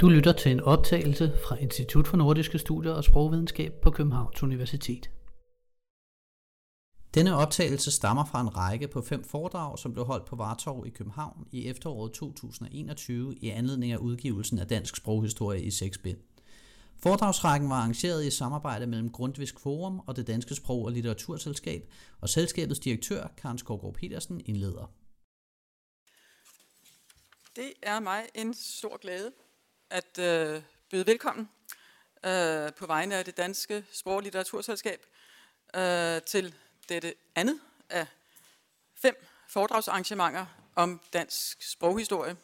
[0.00, 5.10] Du lytter til en optagelse fra Institut for Nordiske Studier og Sprogvidenskab på Københavns Universitet.
[7.14, 10.90] Denne optagelse stammer fra en række på fem foredrag, som blev holdt på Vartov i
[10.90, 16.18] København i efteråret 2021 i anledning af udgivelsen af Dansk Sproghistorie i 6 bind.
[17.02, 22.28] Foredragsrækken var arrangeret i samarbejde mellem Grundvisk Forum og det Danske Sprog- og Litteraturselskab, og
[22.28, 24.92] selskabets direktør, Karen Skovgaard Petersen, indleder.
[27.56, 29.30] Det er mig en stor glæde
[29.90, 31.50] at øh, byde velkommen
[32.24, 35.06] øh, på vegne af det Danske Sprog- og Litteraturselskab
[35.74, 36.54] øh, til
[36.88, 38.06] dette andet af
[38.94, 42.36] fem foredragsarrangementer om dansk sproghistorie.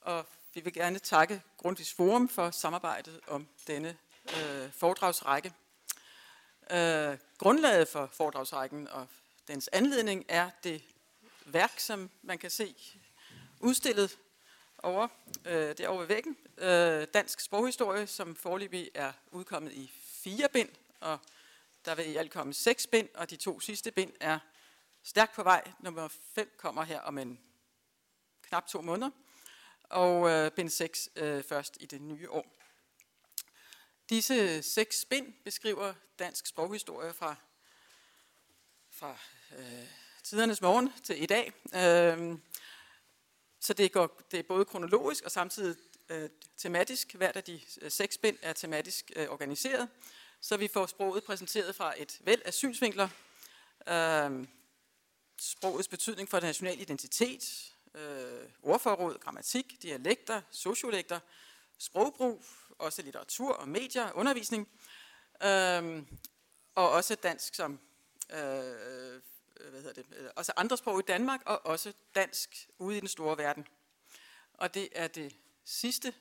[0.00, 3.96] Og vi vil gerne takke Grundtvigs Forum for samarbejdet om denne
[4.36, 5.52] øh, foredragsrække.
[6.70, 9.06] Øh, grundlaget for foredragsrækken og
[9.48, 10.82] dens anledning er det
[11.44, 12.74] værk, som man kan se
[13.60, 14.18] udstillet
[14.86, 15.08] over,
[15.44, 16.36] øh, derovre ved væggen.
[16.58, 20.68] Øh, dansk sproghistorie, som forløbig er udkommet i fire bind,
[21.00, 21.18] og
[21.84, 24.38] der vil i alt komme seks bind, og de to sidste bind er
[25.02, 25.72] stærkt på vej.
[25.80, 27.40] Nummer 5 kommer her om en
[28.42, 29.10] knap to måneder,
[29.82, 32.46] og øh, bind 6 øh, først i det nye år.
[34.10, 37.34] Disse seks bind beskriver dansk sproghistorie fra,
[38.90, 39.18] fra
[39.58, 39.86] øh,
[40.22, 41.52] tidernes morgen til i dag.
[41.74, 42.38] Øh,
[43.66, 45.76] så det, går, det er både kronologisk og samtidig
[46.08, 47.14] øh, tematisk.
[47.14, 49.88] Hvert af de øh, seks bind er tematisk øh, organiseret,
[50.40, 53.08] så vi får sproget præsenteret fra et væld af synsvinkler.
[53.88, 54.46] Øh,
[55.38, 61.20] sprogets betydning for den nationale identitet, øh, ordforråd, grammatik, dialekter, sociolekter,
[61.78, 62.44] sprogbrug,
[62.78, 64.68] også litteratur og medier, undervisning,
[65.42, 66.02] øh,
[66.74, 67.78] og også dansk som øh,
[68.36, 69.20] Øh,
[69.60, 73.00] Øh, hvad hedder det, øh, også andre sprog i Danmark, og også dansk ude i
[73.00, 73.66] den store verden.
[74.54, 76.14] Og det er det sidste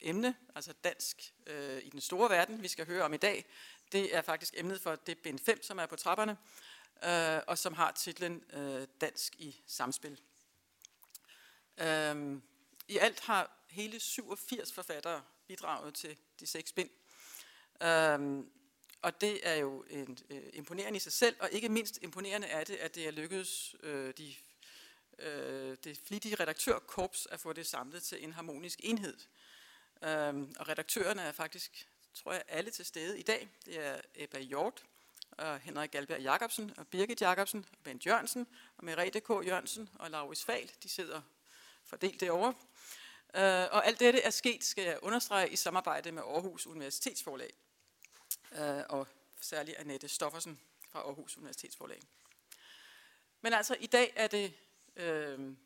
[0.00, 3.44] emne, altså dansk øh, i den store verden, vi skal høre om i dag.
[3.92, 6.36] Det er faktisk emnet for det bind 5, som er på trapperne,
[7.04, 10.20] øh, og som har titlen øh, Dansk i samspil.
[11.78, 12.40] Øh,
[12.88, 16.90] I alt har hele 87 forfattere bidraget til de seks bind.
[17.82, 18.44] Øh,
[19.02, 22.64] og det er jo en, øh, imponerende i sig selv, og ikke mindst imponerende er
[22.64, 24.34] det, at det er lykkedes øh, de,
[25.18, 29.16] øh, det flittige redaktørkorps at få det samlet til en harmonisk enhed.
[30.02, 33.48] Øh, og redaktørerne er faktisk, tror jeg, alle til stede i dag.
[33.64, 34.84] Det er Ebba Hjort,
[35.30, 38.46] og Henrik Galberg Jacobsen, og Birgit Jacobsen, og Bent Jørgensen,
[38.76, 39.28] og Merete K.
[39.28, 40.70] Jørgensen og Lauris Fal.
[40.82, 41.22] De sidder
[41.84, 42.54] fordelt derovre.
[43.34, 47.50] Øh, og alt dette er sket, skal jeg understrege, i samarbejde med Aarhus Universitetsforlag
[48.52, 49.08] Øh, og
[49.40, 52.00] særligt Annette Stoffersen fra Aarhus Universitetsforlag.
[53.40, 54.54] Men altså, i dag er det
[54.96, 55.56] øh,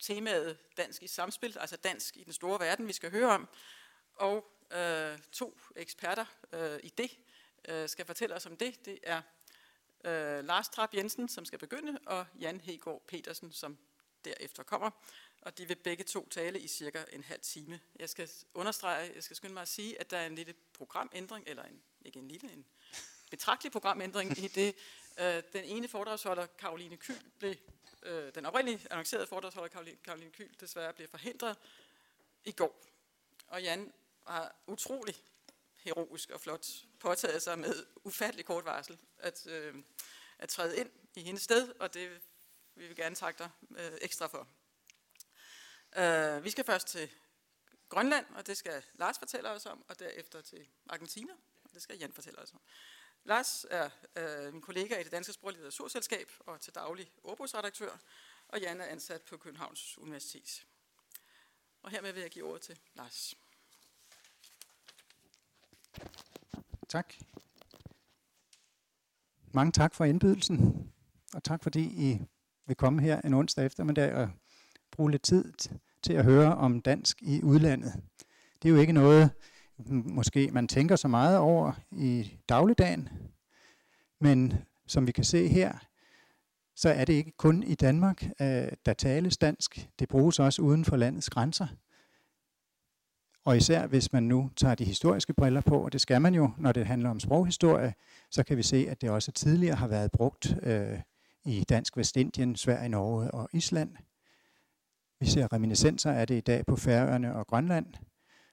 [0.00, 3.48] temaet dansk i samspil, altså dansk i den store verden, vi skal høre om.
[4.14, 7.18] Og øh, to eksperter øh, i det
[7.68, 8.84] øh, skal fortælle os om det.
[8.84, 9.22] Det er
[10.04, 13.78] øh, Lars Trap Jensen, som skal begynde, og Jan Hegård Petersen, som
[14.24, 14.90] derefter kommer.
[15.42, 17.80] Og de vil begge to tale i cirka en halv time.
[17.98, 21.46] Jeg skal understrege, jeg skal skynde mig at sige, at der er en lille programændring,
[21.46, 22.66] eller en ikke en lille, en
[23.30, 24.74] betragtelig programændring i det.
[25.18, 27.54] Øh, den ene foredragsholder, Karoline Kyl, blev,
[28.02, 31.56] øh, den oprindelige annoncerede foredragsholder, Karoline, Karoline Kyl, desværre blev forhindret
[32.44, 32.82] i går.
[33.46, 33.92] Og Jan
[34.26, 35.14] har utrolig
[35.74, 36.66] heroisk og flot
[37.00, 39.74] påtaget sig med ufattelig kort varsel at, øh,
[40.38, 42.20] at træde ind i hendes sted, og det
[42.74, 44.48] vi vil gerne takke dig øh, ekstra for.
[45.96, 47.10] Uh, vi skal først til
[47.88, 51.32] Grønland, og det skal Lars fortælle os om, og derefter til Argentina,
[51.74, 52.60] det skal Jan fortælle os om.
[53.24, 57.98] Lars er øh, min kollega i det Danske Sprog- og Litteraturselskab og til daglig Opus-redaktør,
[58.48, 60.66] og Jan er ansat på Københavns Universitet.
[61.82, 63.34] Og hermed vil jeg give ordet til Lars.
[66.88, 67.14] Tak.
[69.54, 70.92] Mange tak for indbydelsen,
[71.34, 72.18] og tak fordi I
[72.66, 74.30] vil komme her en onsdag eftermiddag og
[74.92, 75.52] bruge lidt tid
[76.02, 77.92] til at høre om dansk i udlandet.
[78.62, 79.30] Det er jo ikke noget,
[79.88, 83.08] måske man tænker så meget over i dagligdagen.
[84.20, 84.54] Men
[84.86, 85.72] som vi kan se her,
[86.76, 89.88] så er det ikke kun i Danmark, øh, der tales dansk.
[89.98, 91.66] Det bruges også uden for landets grænser.
[93.44, 96.50] Og især hvis man nu tager de historiske briller på, og det skal man jo,
[96.58, 97.94] når det handler om sproghistorie,
[98.30, 101.00] så kan vi se, at det også tidligere har været brugt øh,
[101.44, 103.96] i Dansk Vestindien, Sverige, Norge og Island.
[105.22, 107.86] Vi ser reminiscenser af det i dag på Færøerne og Grønland.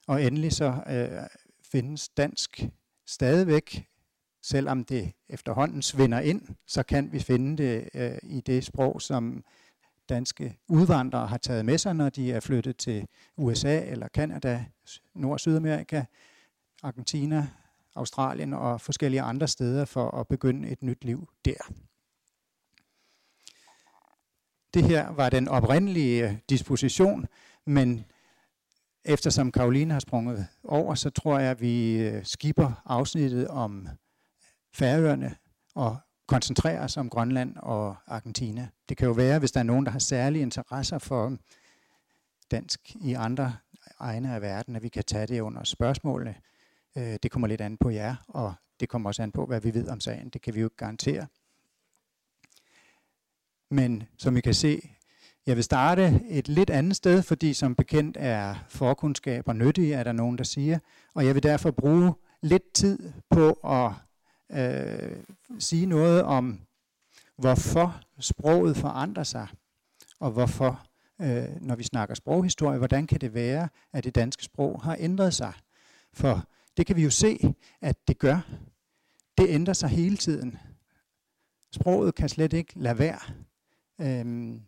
[0.07, 1.27] Og endelig så øh,
[1.71, 2.66] findes dansk
[3.07, 3.88] stadigvæk,
[4.44, 9.44] selvom det efterhånden svinder ind, så kan vi finde det øh, i det sprog, som
[10.10, 13.07] danske udvandrere har taget med sig, når de er flyttet til
[13.38, 14.66] USA eller Kanada,
[15.16, 16.04] Nord- og Sydamerika,
[16.83, 17.48] Argentina,
[17.95, 21.71] Australien og forskellige andre steder for at begynde et nyt liv der.
[24.74, 27.25] Det her var den oprindelige øh, disposition,
[27.66, 28.06] men
[29.06, 33.88] eftersom Karoline har sprunget over, så tror jeg, at vi øh, skipper afsnittet om
[34.74, 35.36] Færøerne
[35.75, 38.69] og koncentrerer os om Grønland og Argentina.
[38.89, 41.38] Det kan jo være, hvis der er nogen, der har særlige interesser for
[42.51, 43.56] dansk i andre
[44.00, 46.36] egne af verden, at vi kan tage det under spørgsmålene.
[46.98, 49.74] Øh, det kommer lidt an på jer, og det kommer også an på, hvad vi
[49.74, 50.30] ved om sagen.
[50.30, 51.27] Det kan vi jo ikke garantere.
[53.71, 54.81] Men som I kan se,
[55.45, 60.12] jeg vil starte et lidt andet sted, fordi som bekendt er forkundskaber nyttige, er der
[60.12, 60.80] nogen, der siger.
[61.13, 63.92] Og jeg vil derfor bruge lidt tid på at
[64.51, 65.18] øh,
[65.60, 66.60] sige noget om,
[67.38, 69.48] hvorfor sproget forandrer sig,
[70.19, 70.86] og hvorfor,
[71.21, 75.33] øh, når vi snakker sproghistorie, hvordan kan det være, at det danske sprog har ændret
[75.33, 75.54] sig.
[76.13, 78.39] For det kan vi jo se, at det gør.
[79.38, 80.57] Det ændrer sig hele tiden.
[81.71, 83.19] Sproget kan slet ikke lade være.
[84.01, 84.62] Øhm,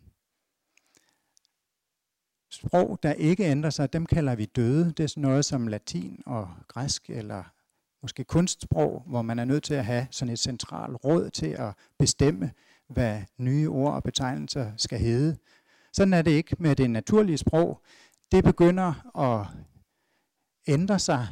[2.50, 4.92] sprog, der ikke ændrer sig, dem kalder vi døde.
[4.92, 7.44] Det er sådan noget som latin og græsk eller
[8.02, 11.74] måske kunstsprog, hvor man er nødt til at have sådan et centralt råd til at
[11.98, 12.52] bestemme,
[12.88, 15.36] hvad nye ord og betegnelser skal hedde.
[15.92, 17.82] Sådan er det ikke med det naturlige sprog.
[18.32, 19.46] Det begynder at
[20.66, 21.28] ændre sig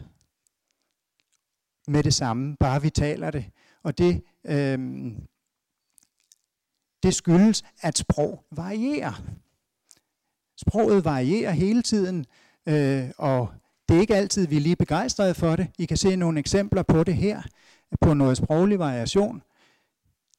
[1.88, 3.50] med det samme, bare vi taler det.
[3.82, 4.78] Og det, øh,
[7.02, 9.22] det skyldes, at sprog varierer.
[10.56, 12.26] Sproget varierer hele tiden,
[12.66, 13.48] øh, og
[13.88, 15.68] det er ikke altid, vi er lige begejstrede for det.
[15.78, 17.42] I kan se nogle eksempler på det her,
[18.00, 19.42] på noget sproglig variation.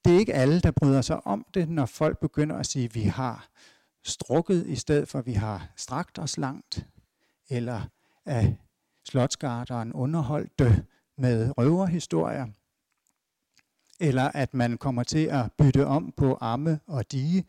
[0.05, 2.95] Det er ikke alle, der bryder sig om det, når folk begynder at sige, at
[2.95, 3.47] vi har
[4.03, 6.85] strukket i stedet for, at vi har strakt os langt,
[7.49, 7.81] eller
[8.25, 8.45] at
[9.07, 10.85] slotsgarderen underholdte
[11.17, 12.47] med røverhistorier,
[14.01, 17.45] eller at man kommer til at bytte om på arme og dige.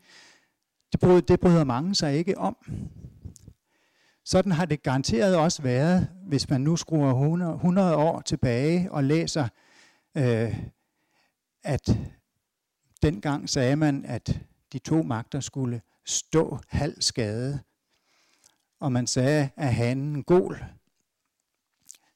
[0.91, 2.57] Det bryder, det bryder mange sig ikke om.
[4.25, 9.03] Sådan har det garanteret også været, hvis man nu skruer 100, 100 år tilbage og
[9.03, 9.47] læser,
[10.17, 10.59] øh,
[11.63, 11.97] at
[13.01, 14.39] dengang sagde man, at
[14.73, 17.59] de to magter skulle stå halv skade.
[18.79, 20.65] Og man sagde, at hanen gol.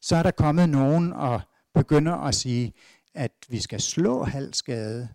[0.01, 1.41] Så er der kommet nogen og
[1.73, 2.73] begynder at sige,
[3.17, 5.09] at vi skal slå halsskade.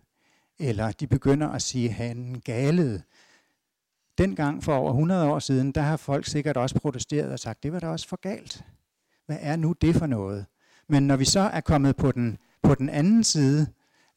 [0.59, 2.43] Eller de begynder at sige, han galet.
[2.43, 3.01] galede.
[4.17, 7.73] Dengang for over 100 år siden, der har folk sikkert også protesteret og sagt, det
[7.73, 8.63] var da også for galt.
[9.25, 10.45] Hvad er nu det for noget?
[10.87, 13.61] Men når vi så er kommet på den, på den anden side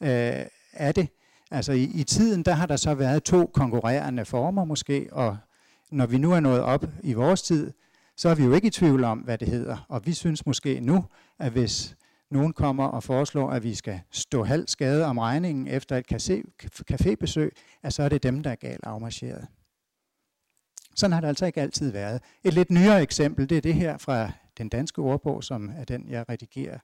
[0.01, 1.09] øh, af det,
[1.51, 5.39] altså i, i tiden, der har der så været to konkurrerende former måske, og
[5.91, 7.73] når vi nu er nået op i vores tid,
[8.17, 9.87] så er vi jo ikke i tvivl om, hvad det hedder.
[9.89, 11.05] Og vi synes måske nu,
[11.39, 11.97] at hvis
[12.31, 16.13] nogen kommer og foreslår, at vi skal stå halv skade om regningen efter et
[16.93, 17.51] cafébesøg,
[17.83, 19.47] at så er det dem, der er galt afmarcheret.
[20.95, 22.23] Sådan har det altså ikke altid været.
[22.45, 26.09] Et lidt nyere eksempel, det er det her fra den danske ordbog, som er den,
[26.09, 26.79] jeg redigerer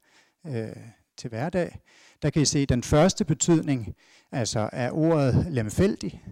[0.47, 0.77] øh,
[1.17, 1.79] til hverdag.
[2.23, 3.95] Der kan I se den første betydning,
[4.33, 6.25] altså af ordet lemfældig.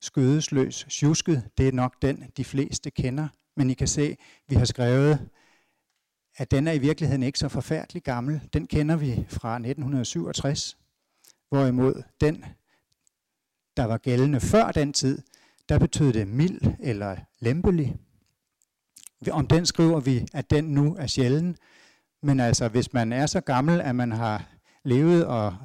[0.00, 3.28] Skødesløs, tjusket, det er nok den, de fleste kender.
[3.56, 4.16] Men I kan se,
[4.48, 5.28] vi har skrevet,
[6.38, 8.40] at den er i virkeligheden ikke så forfærdelig gammel.
[8.52, 10.78] Den kender vi fra 1967.
[11.48, 12.44] Hvorimod den
[13.76, 15.18] der var gældende før den tid,
[15.68, 17.96] der betød det mild eller lempelig.
[19.30, 21.56] Om den skriver vi, at den nu er sjælden.
[22.22, 24.48] Men altså, hvis man er så gammel, at man har
[24.84, 25.56] levet og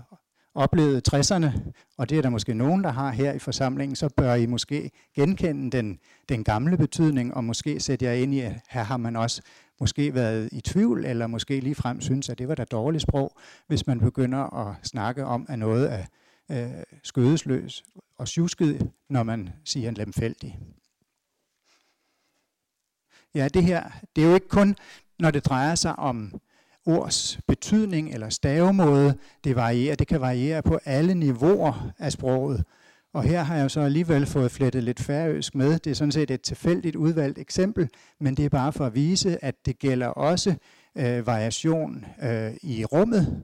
[0.56, 1.60] oplevet 60'erne,
[1.98, 4.92] og det er der måske nogen, der har her i forsamlingen, så bør I måske
[5.16, 6.00] genkende den,
[6.30, 9.42] den gamle betydning, og måske sætte jer ind i, at her har man også
[9.80, 13.38] måske været i tvivl, eller måske lige frem synes, at det var da dårligt sprog,
[13.68, 16.06] hvis man begynder at snakke om, at noget er
[16.52, 17.84] øh, skødesløs
[18.18, 20.60] og sjusket, når man siger en lemfældig.
[23.36, 24.76] Ja, det her, det er jo ikke kun,
[25.20, 26.42] når det drejer sig om
[26.86, 29.18] ords betydning eller stavemåde.
[29.44, 32.66] Det varierer, det kan variere på alle niveauer af sproget.
[33.14, 35.80] Og her har jeg så alligevel fået flettet lidt færøsk med.
[35.80, 37.90] Det er sådan set et tilfældigt udvalgt eksempel,
[38.20, 40.56] men det er bare for at vise, at det gælder også
[40.98, 43.44] øh, variation øh, i rummet.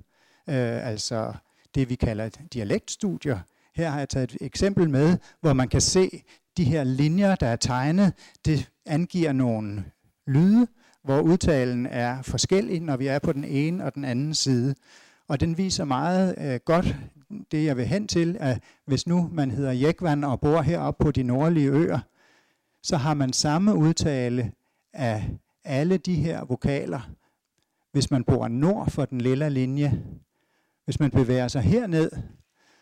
[0.49, 1.33] Øh, altså
[1.75, 3.39] det, vi kalder dialektstudier.
[3.75, 6.23] Her har jeg taget et eksempel med, hvor man kan se
[6.57, 8.13] de her linjer, der er tegnet.
[8.45, 9.83] Det angiver nogle
[10.27, 10.67] lyde,
[11.03, 14.75] hvor udtalen er forskellig, når vi er på den ene og den anden side.
[15.27, 16.95] Og den viser meget øh, godt
[17.51, 21.11] det, jeg vil hen til, at hvis nu man hedder Jekvan og bor heroppe på
[21.11, 21.99] de nordlige øer,
[22.83, 24.51] så har man samme udtale
[24.93, 25.29] af
[25.63, 27.09] alle de her vokaler,
[27.91, 30.03] hvis man bor nord for den lille linje.
[30.85, 32.11] Hvis man bevæger sig herned,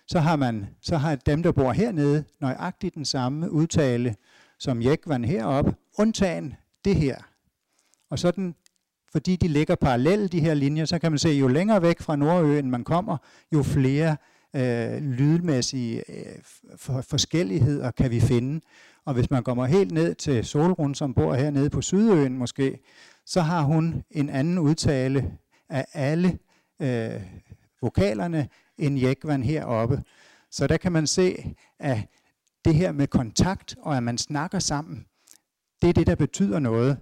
[0.08, 4.16] så har, man, så har dem, der bor hernede, nøjagtigt den samme udtale
[4.60, 6.54] som Jekvan heroppe, undtagen
[6.86, 7.18] det her.
[8.10, 8.56] Og sådan,
[9.12, 12.16] fordi de ligger parallelt, de her linjer, så kan man se, jo længere væk fra
[12.16, 13.18] Nordøen man kommer,
[13.54, 14.18] jo flere
[14.58, 16.36] øh, lydmæssige øh,
[16.76, 18.62] for, forskelligheder kan vi finde.
[19.06, 22.80] Og hvis man kommer helt ned til Solrun, som bor hernede på Sydøen måske,
[23.26, 25.38] så har hun en anden udtale
[25.70, 26.40] af alle
[26.82, 27.22] øh,
[27.82, 30.04] vokalerne end Jekvan heroppe.
[30.52, 32.00] Så der kan man se, at
[32.66, 35.06] det her med kontakt og at man snakker sammen,
[35.82, 36.98] det er det, der betyder noget.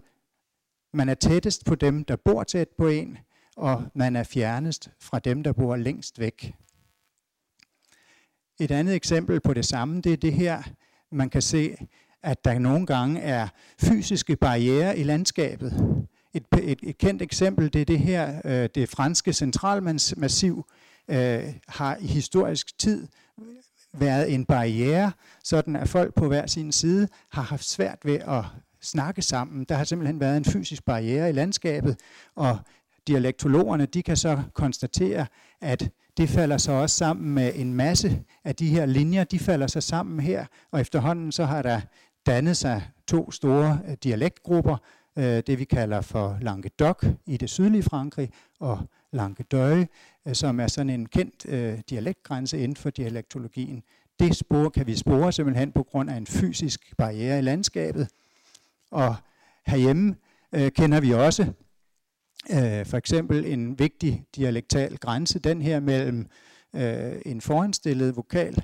[0.93, 3.17] Man er tættest på dem, der bor tæt på en,
[3.55, 6.55] og man er fjernest fra dem, der bor længst væk.
[8.59, 10.63] Et andet eksempel på det samme, det er det her,
[11.11, 11.75] man kan se,
[12.23, 13.47] at der nogle gange er
[13.81, 15.73] fysiske barriere i landskabet.
[16.33, 20.65] Et, et, et kendt eksempel, det er det her, øh, det franske centralmassiv
[21.07, 23.07] øh, har i historisk tid
[23.93, 25.11] været en barriere,
[25.43, 28.43] sådan at folk på hver sin side har haft svært ved at
[28.81, 29.63] snakke sammen.
[29.63, 31.97] Der har simpelthen været en fysisk barriere i landskabet,
[32.35, 32.57] og
[33.07, 35.25] dialektologerne de kan så konstatere,
[35.61, 39.67] at det falder så også sammen med en masse af de her linjer, de falder
[39.67, 41.81] så sammen her, og efterhånden så har der
[42.25, 44.77] dannet sig to store øh, dialektgrupper,
[45.17, 48.79] øh, det vi kalder for Languedoc i det sydlige Frankrig, og
[49.11, 49.87] Languedoc,
[50.27, 51.45] øh, som er sådan en kendt
[51.89, 53.83] dialektgrænse inden for dialektologien.
[54.19, 58.07] Det spor kan vi spore simpelthen på grund af en fysisk barriere i landskabet.
[58.91, 59.15] Og
[59.65, 60.15] herhjemme
[60.53, 61.53] kender vi også
[62.51, 66.27] øh, for eksempel en vigtig dialektal grænse, den her mellem
[66.75, 68.63] øh, en foranstillet vokal,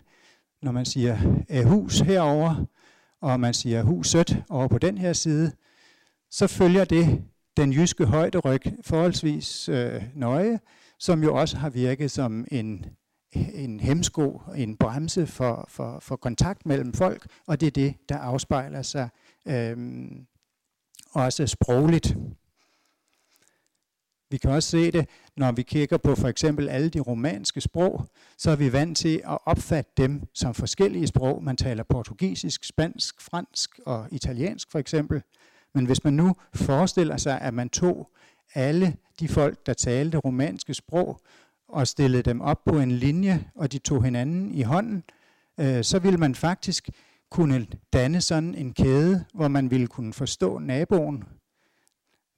[0.61, 2.65] når man siger øh, hus herover
[3.21, 5.51] og man siger huset over på den her side,
[6.31, 7.23] så følger det
[7.57, 10.59] den jyske højderyg forholdsvis øh, nøje,
[11.00, 12.85] som jo også har virket som en,
[13.33, 18.17] en hemsko, en bremse for, for, for kontakt mellem folk, og det er det, der
[18.17, 19.09] afspejler sig
[19.47, 19.77] øh,
[21.11, 22.17] også sprogligt.
[24.31, 28.05] Vi kan også se det, når vi kigger på for eksempel alle de romanske sprog,
[28.38, 31.43] så er vi vant til at opfatte dem som forskellige sprog.
[31.43, 35.21] Man taler portugisisk, spansk, fransk og italiensk for eksempel.
[35.73, 38.09] Men hvis man nu forestiller sig, at man tog
[38.53, 41.21] alle de folk, der talte romanske sprog,
[41.67, 45.03] og stillede dem op på en linje, og de tog hinanden i hånden,
[45.59, 46.89] øh, så ville man faktisk
[47.31, 51.23] kunne danne sådan en kæde, hvor man ville kunne forstå naboen,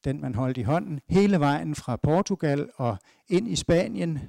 [0.05, 2.97] den man holdt i hånden, hele vejen fra Portugal og
[3.29, 4.19] ind i Spanien.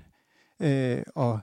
[0.62, 1.40] Øh, og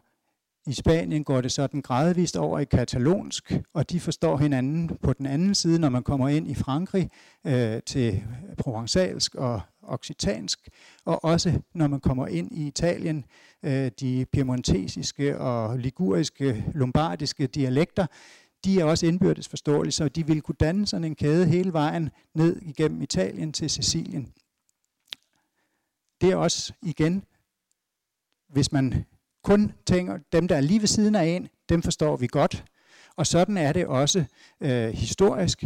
[0.67, 5.25] i Spanien går det sådan gradvist over i katalonsk, og de forstår hinanden på den
[5.25, 7.09] anden side, når man kommer ind i Frankrig
[7.47, 8.23] øh, til
[8.67, 10.69] provençalsk og occitansk,
[11.05, 13.25] og også når man kommer ind i Italien,
[13.63, 18.05] øh, de piemontesiske og liguriske, lombardiske dialekter,
[18.65, 22.09] de er også indbyrdes forståelige, så de vil kunne danne sådan en kæde hele vejen
[22.35, 24.33] ned igennem Italien til Sicilien.
[26.21, 27.23] Det er også igen,
[28.49, 29.05] hvis man
[29.43, 32.65] kun tænker, dem der er lige ved siden af en, dem forstår vi godt.
[33.15, 34.25] Og sådan er det også
[34.61, 35.63] øh, historisk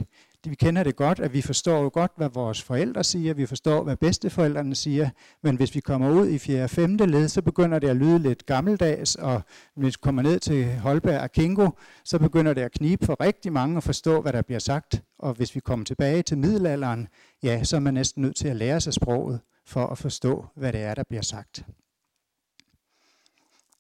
[0.50, 3.84] vi kender det godt, at vi forstår jo godt, hvad vores forældre siger, vi forstår,
[3.84, 5.10] hvad bedsteforældrene siger,
[5.44, 6.64] men hvis vi kommer ud i 4.
[6.64, 6.96] og 5.
[6.96, 9.42] led, så begynder det at lyde lidt gammeldags, og
[9.76, 11.70] hvis vi kommer ned til Holberg og Kingo,
[12.04, 15.02] så begynder det at knibe for rigtig mange at forstå, hvad der bliver sagt.
[15.20, 17.08] Og hvis vi kommer tilbage til middelalderen,
[17.44, 20.74] ja, så er man næsten nødt til at lære sig sproget for at forstå, hvad
[20.74, 21.66] det er, der bliver sagt.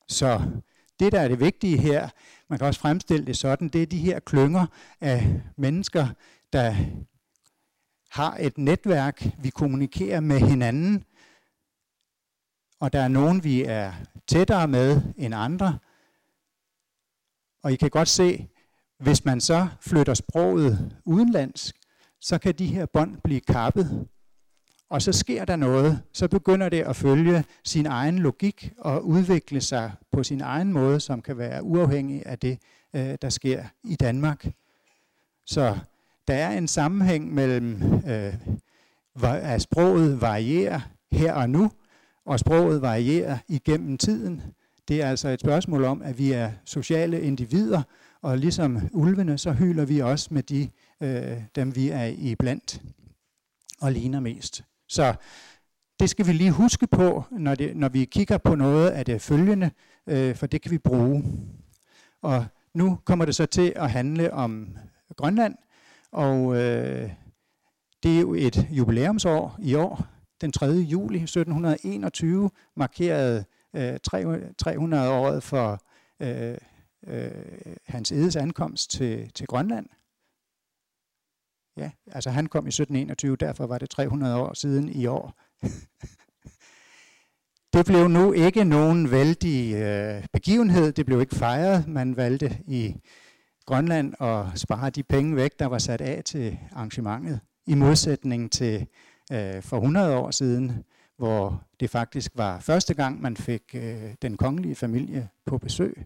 [0.08, 0.42] Så
[1.00, 2.10] det, der er det vigtige her,
[2.50, 4.66] man kan også fremstille det sådan, det er de her klynger
[5.02, 6.08] af mennesker,
[6.56, 6.76] der
[8.12, 11.06] har et netværk, vi kommunikerer med hinanden,
[12.80, 13.94] og der er nogen, vi er
[14.28, 15.80] tættere med end andre.
[17.64, 18.48] Og I kan godt se,
[19.00, 21.76] hvis man så flytter sproget udenlandsk,
[22.22, 24.08] så kan de her bånd blive kappet.
[24.90, 29.62] Og så sker der noget, så begynder det at følge sin egen logik og udvikle
[29.62, 32.60] sig på sin egen måde, som kan være uafhængig af det,
[32.94, 34.48] øh, der sker i Danmark.
[35.46, 35.80] Så
[36.28, 38.34] der er en sammenhæng mellem, øh,
[39.24, 40.80] at sproget varierer
[41.12, 41.72] her og nu,
[42.26, 44.42] og sproget varierer igennem tiden.
[44.88, 47.82] Det er altså et spørgsmål om, at vi er sociale individer,
[48.22, 50.70] og ligesom ulvene, så hyler vi også med de,
[51.02, 52.82] øh, dem, vi er i blandt
[53.82, 54.64] og ligner mest.
[54.88, 55.14] Så
[56.00, 59.22] det skal vi lige huske på, når, det, når vi kigger på noget af det
[59.22, 59.72] følgende,
[60.08, 61.24] øh, for det kan vi bruge.
[62.22, 64.78] Og nu kommer det så til at handle om
[65.16, 65.56] Grønland,
[66.16, 67.12] og øh,
[68.04, 70.08] det er jo et jubilæumsår i år.
[70.42, 70.66] Den 3.
[70.66, 73.46] juli 1721 markerede
[73.76, 75.80] øh, 300-året for
[76.20, 76.58] øh,
[77.08, 79.86] øh, hans edes ankomst til, til Grønland.
[81.78, 85.40] Ja, altså han kom i 1721, derfor var det 300 år siden i år.
[87.74, 91.88] det blev nu ikke nogen vældig øh, begivenhed, det blev ikke fejret.
[91.88, 92.96] Man valgte i
[93.66, 98.88] Grønland og spare de penge væk, der var sat af til arrangementet, i modsætning til
[99.32, 100.84] øh, for 100 år siden,
[101.18, 106.06] hvor det faktisk var første gang, man fik øh, den kongelige familie på besøg.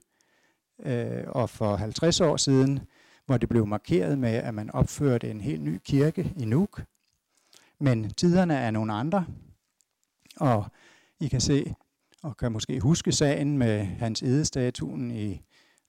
[0.86, 2.80] Øh, og for 50 år siden,
[3.26, 6.84] hvor det blev markeret med, at man opførte en helt ny kirke i Nuuk.
[7.80, 9.26] Men tiderne er nogle andre,
[10.38, 10.66] og
[11.20, 11.76] I kan se,
[12.24, 15.42] og kan måske huske sagen med hans edestatuen i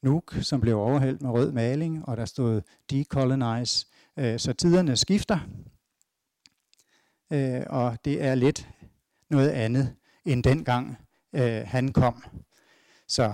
[0.02, 3.87] Nuuk, som blev overhældt med rød maling, og der stod decolonize.
[4.16, 5.38] Øh, så tiderne skifter,
[7.33, 8.69] øh, og det er lidt
[9.30, 10.97] noget andet end dengang
[11.33, 12.25] øh, han kom.
[13.09, 13.33] Så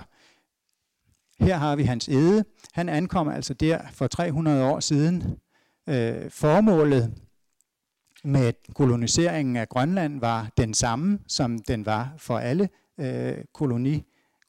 [1.38, 2.44] her har vi hans ede.
[2.72, 5.38] Han ankom altså der for 300 år siden.
[6.30, 7.14] Formålet
[8.24, 12.68] med koloniseringen af Grønland var den samme, som den var for alle
[13.52, 14.00] kolonier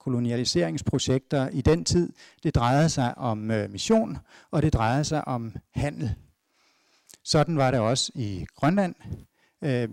[0.07, 2.13] kolonialiseringsprojekter i den tid.
[2.43, 4.17] Det drejede sig om øh, mission,
[4.51, 6.15] og det drejede sig om handel.
[7.23, 8.95] Sådan var det også i Grønland.
[9.63, 9.89] Øh,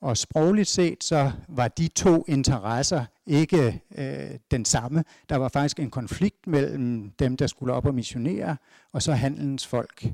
[0.00, 5.04] og sprogligt set, så var de to interesser ikke øh, den samme.
[5.28, 8.56] Der var faktisk en konflikt mellem dem, der skulle op og missionere,
[8.92, 10.06] og så handelens folk.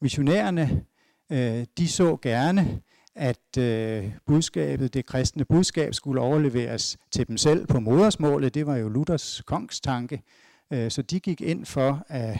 [0.00, 0.84] Missionærerne,
[1.32, 2.80] øh, de så gerne,
[3.14, 8.54] at øh, budskabet, det kristne budskab, skulle overleveres til dem selv på modersmålet.
[8.54, 10.22] Det var jo Luthers kongstanke.
[10.70, 12.38] Øh, så de gik ind for, at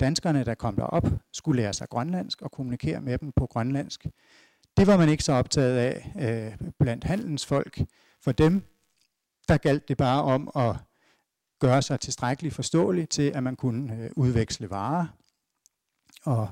[0.00, 4.06] danskerne, der kom derop, skulle lære sig grønlandsk og kommunikere med dem på grønlandsk.
[4.76, 7.80] Det var man ikke så optaget af øh, blandt handelens folk.
[8.22, 8.62] For dem,
[9.48, 10.76] der galt det bare om at
[11.60, 15.06] gøre sig tilstrækkeligt forståelig til, at man kunne øh, udveksle varer.
[16.24, 16.48] Og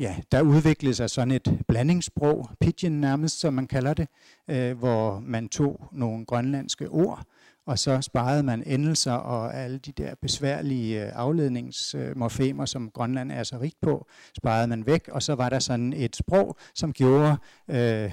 [0.00, 4.08] ja, der udviklede sig sådan et blandingssprog, pidgin nærmest, som man kalder det,
[4.48, 7.24] øh, hvor man tog nogle grønlandske ord,
[7.66, 13.42] og så sparede man endelser og alle de der besværlige øh, afledningsmorfemer, som Grønland er
[13.42, 14.06] så rigt på,
[14.36, 17.36] sparede man væk, og så var der sådan et sprog, som gjorde,
[17.68, 18.12] øh,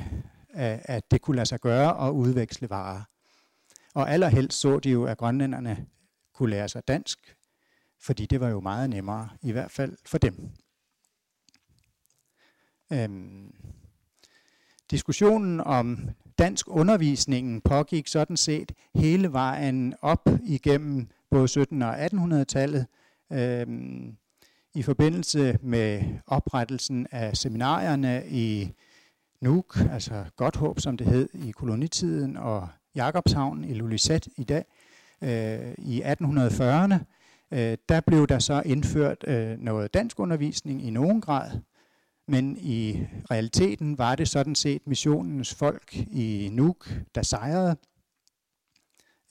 [0.86, 3.02] at det kunne lade sig gøre at udveksle varer.
[3.93, 5.86] Og allerhelst så de jo, at grønlænderne
[6.34, 7.36] kunne lære sig dansk,
[8.02, 10.50] fordi det var jo meget nemmere, i hvert fald for dem.
[12.93, 13.54] Øhm,
[14.91, 22.86] diskussionen om dansk undervisningen pågik sådan set hele vejen op igennem både 1700- og 1800-tallet.
[23.32, 24.15] Øhm,
[24.74, 28.71] I forbindelse med oprettelsen af seminarierne i
[29.41, 34.65] Nuuk, altså Godthåb som det hed i kolonitiden, og Jakobshavn i Lulisat i dag,
[35.21, 36.95] øh, i 1840'erne,
[37.52, 41.52] øh, der blev der så indført øh, noget dansk undervisning i nogen grad,
[42.28, 47.76] men i realiteten var det sådan set missionens folk i Nuuk, der sejrede.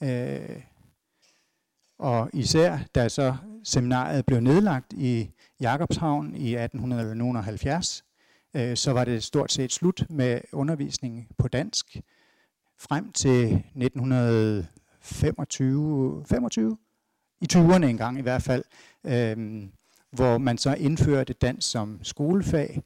[0.03, 0.61] Øh,
[1.99, 8.05] og især da så seminariet blev nedlagt i Jakobshavn i 1870,
[8.55, 12.01] øh, så var det stort set slut med undervisning på dansk
[12.79, 16.77] frem til 1925, 25,
[17.41, 18.63] i 20'erne engang i hvert fald.
[19.05, 19.63] Øh,
[20.11, 22.83] hvor man så indførte dansk som skolefag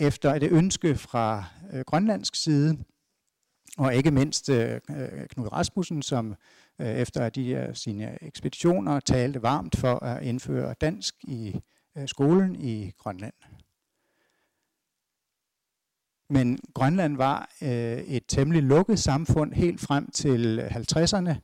[0.00, 2.78] efter et ønske fra øh, grønlandsk side,
[3.78, 6.34] og ikke mindst øh, øh Knud Rasmussen, som
[6.78, 11.60] øh, efter de her, sine ekspeditioner talte varmt for at indføre dansk i
[11.96, 13.34] øh, skolen i Grønland.
[16.30, 21.34] Men Grønland var øh, et temmelig lukket samfund helt frem til øh, 50'erne,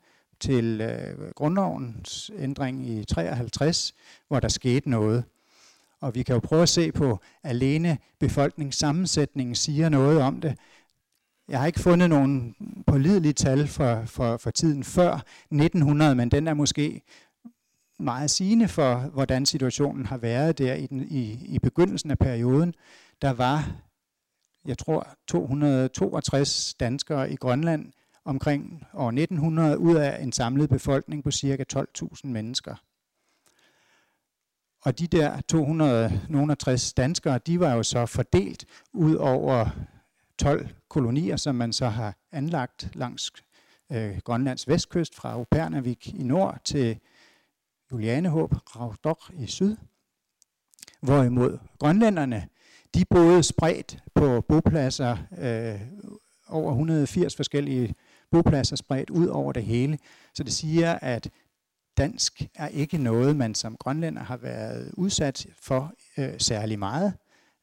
[0.41, 3.93] til øh, grundlovens ændring i 53,
[4.27, 5.23] hvor der skete noget.
[6.01, 10.57] Og vi kan jo prøve at se på, alene befolkningssammensætningen siger noget om det.
[11.47, 12.55] Jeg har ikke fundet nogen
[12.87, 15.13] pålidelige tal for, for, for tiden før
[15.51, 17.01] 1900, men den er måske
[17.99, 22.73] meget sigende for, hvordan situationen har været der i, den, i, i begyndelsen af perioden.
[23.21, 23.75] Der var,
[24.65, 27.91] jeg tror, 262 danskere i Grønland
[28.25, 31.65] omkring år 1900 ud af en samlet befolkning på ca.
[31.73, 32.75] 12.000 mennesker.
[34.81, 39.69] Og de der 260 danskere, de var jo så fordelt ud over
[40.37, 43.31] 12 kolonier, som man så har anlagt langs
[43.91, 46.99] øh, Grønlands vestkyst fra Upernavik i nord til
[47.91, 49.75] Julianehåb, Ravdok i syd.
[51.01, 52.47] Hvorimod grønlænderne,
[52.95, 55.81] de boede spredt på bopladser, øh,
[56.47, 57.95] over 180 forskellige
[58.31, 59.99] bopladser spredt ud over det hele.
[60.33, 61.29] Så det siger, at
[61.97, 67.13] dansk er ikke noget, man som grønlænder har været udsat for øh, særlig meget.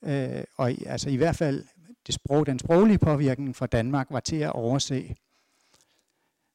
[0.04, 1.64] Øh, og i, altså i hvert fald
[2.06, 5.14] det sprog, den sproglige påvirkning fra Danmark var til at overse.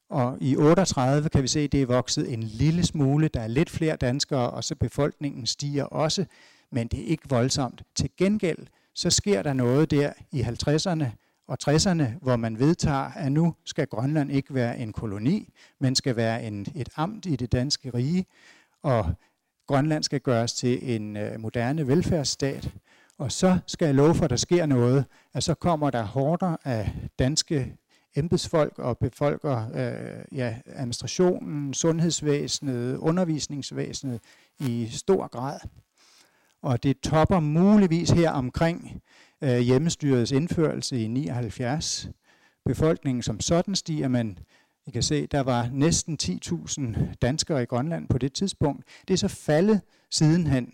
[0.09, 3.27] Og i 38 kan vi se, at det er vokset en lille smule.
[3.27, 6.25] Der er lidt flere danskere, og så befolkningen stiger også,
[6.71, 7.83] men det er ikke voldsomt.
[7.95, 13.31] Til gengæld så sker der noget der i 50'erne og 60'erne, hvor man vedtager, at
[13.31, 17.51] nu skal Grønland ikke være en koloni, men skal være en, et amt i det
[17.51, 18.25] danske rige,
[18.83, 19.13] og
[19.67, 22.73] Grønland skal gøres til en øh, moderne velfærdsstat.
[23.17, 26.57] Og så skal jeg love for, at der sker noget, at så kommer der hårder
[26.63, 27.77] af danske
[28.15, 34.19] embedsfolk og befolker øh, ja, administrationen, sundhedsvæsenet, undervisningsvæsenet
[34.59, 35.59] i stor grad.
[36.61, 39.01] Og det topper muligvis her omkring
[39.43, 42.09] øh, hjemmestyrets indførelse i 79.
[42.65, 44.39] Befolkningen som sådan stiger, men
[44.85, 48.85] I kan se, der var næsten 10.000 danskere i Grønland på det tidspunkt.
[49.07, 50.73] Det er så faldet sidenhen.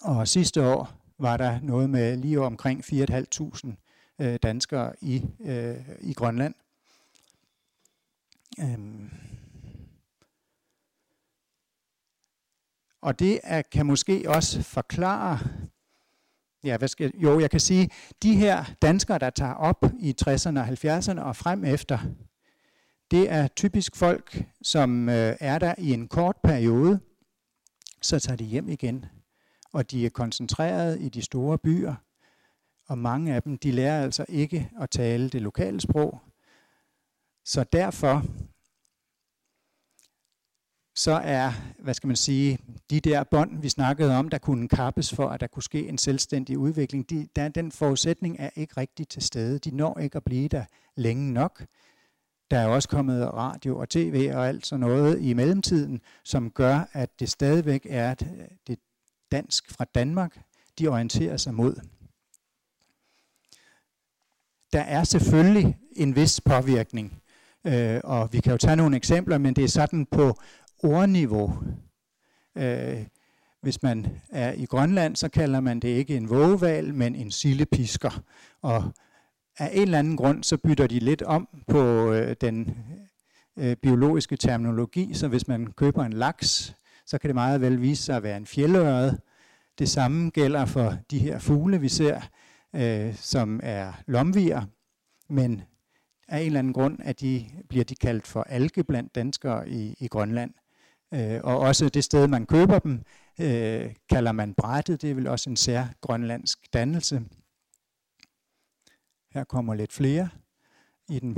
[0.00, 3.74] Og sidste år var der noget med lige omkring 4.500
[4.18, 6.54] øh, danskere i, øh, i Grønland.
[8.60, 9.10] Øhm.
[13.02, 15.38] Og det er, kan måske også forklare,
[16.64, 17.90] ja, hvad skal, jo, jeg kan sige,
[18.22, 21.98] de her danskere, der tager op i 60'erne og 70'erne og frem efter,
[23.10, 27.00] det er typisk folk, som øh, er der i en kort periode,
[28.02, 29.04] så tager de hjem igen.
[29.72, 31.94] Og de er koncentreret i de store byer,
[32.88, 36.20] og mange af dem, de lærer altså ikke at tale det lokale sprog.
[37.44, 38.24] Så derfor
[40.94, 42.58] så er, hvad skal man sige,
[42.90, 45.98] de der bånd, vi snakkede om, der kunne kappes for, at der kunne ske en
[45.98, 49.58] selvstændig udvikling, de, der, den forudsætning er ikke rigtig til stede.
[49.58, 50.64] De når ikke at blive der
[50.96, 51.64] længe nok.
[52.50, 56.88] Der er også kommet radio og tv og alt sådan noget i mellemtiden, som gør,
[56.92, 58.78] at det stadigvæk er øh, det
[59.32, 60.40] dansk fra Danmark,
[60.78, 61.80] de orienterer sig mod.
[64.72, 67.22] Der er selvfølgelig en vis påvirkning,
[67.64, 70.38] øh, og vi kan jo tage nogle eksempler, men det er sådan på
[70.84, 71.52] ordniveau.
[72.56, 73.06] Øh,
[73.60, 78.22] hvis man er i Grønland, så kalder man det ikke en vågeval, men en sillepisker.
[78.62, 78.92] Og
[79.58, 82.76] af en eller anden grund, så bytter de lidt om på øh, den
[83.56, 88.02] øh, biologiske terminologi, så hvis man køber en laks, så kan det meget vel vise
[88.02, 89.20] sig at være en fjeldøret.
[89.78, 92.20] Det samme gælder for de her fugle, vi ser,
[92.74, 94.62] øh, som er lomvier,
[95.28, 95.62] men
[96.28, 99.96] af en eller anden grund at de, bliver de kaldt for alge blandt danskere i,
[100.00, 100.50] i Grønland.
[101.14, 103.00] Øh, og også det sted, man køber dem,
[103.40, 105.02] øh, kalder man brættet.
[105.02, 107.22] Det er vel også en sær grønlandsk dannelse.
[109.32, 110.28] Her kommer lidt flere
[111.08, 111.36] i den.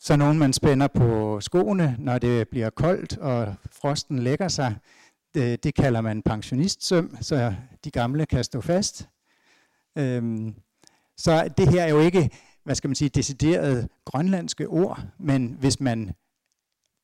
[0.00, 4.76] Så nogen, man spænder på skoene, når det bliver koldt og frosten lægger sig.
[5.34, 9.08] Det, det kalder man pensionistsøm, så de gamle kan stå fast.
[9.98, 10.54] Øhm,
[11.16, 12.30] så det her er jo ikke,
[12.64, 16.14] hvad skal man sige, decideret grønlandske ord, men hvis man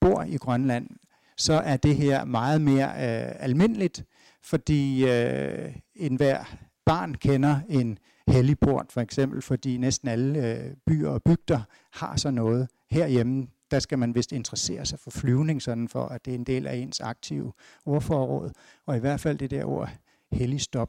[0.01, 0.91] bor i Grønland,
[1.37, 4.05] så er det her meget mere øh, almindeligt,
[4.43, 6.45] fordi øh, enhver
[6.87, 11.61] barn kender en helligport for eksempel, fordi næsten alle øh, byer og bygder
[11.93, 12.69] har så noget.
[12.91, 16.45] Herhjemme, der skal man vist interessere sig for flyvning, sådan for at det er en
[16.45, 17.53] del af ens aktive
[17.87, 18.51] ordforråd,
[18.87, 19.91] og i hvert fald det der ord
[20.33, 20.89] helligstop.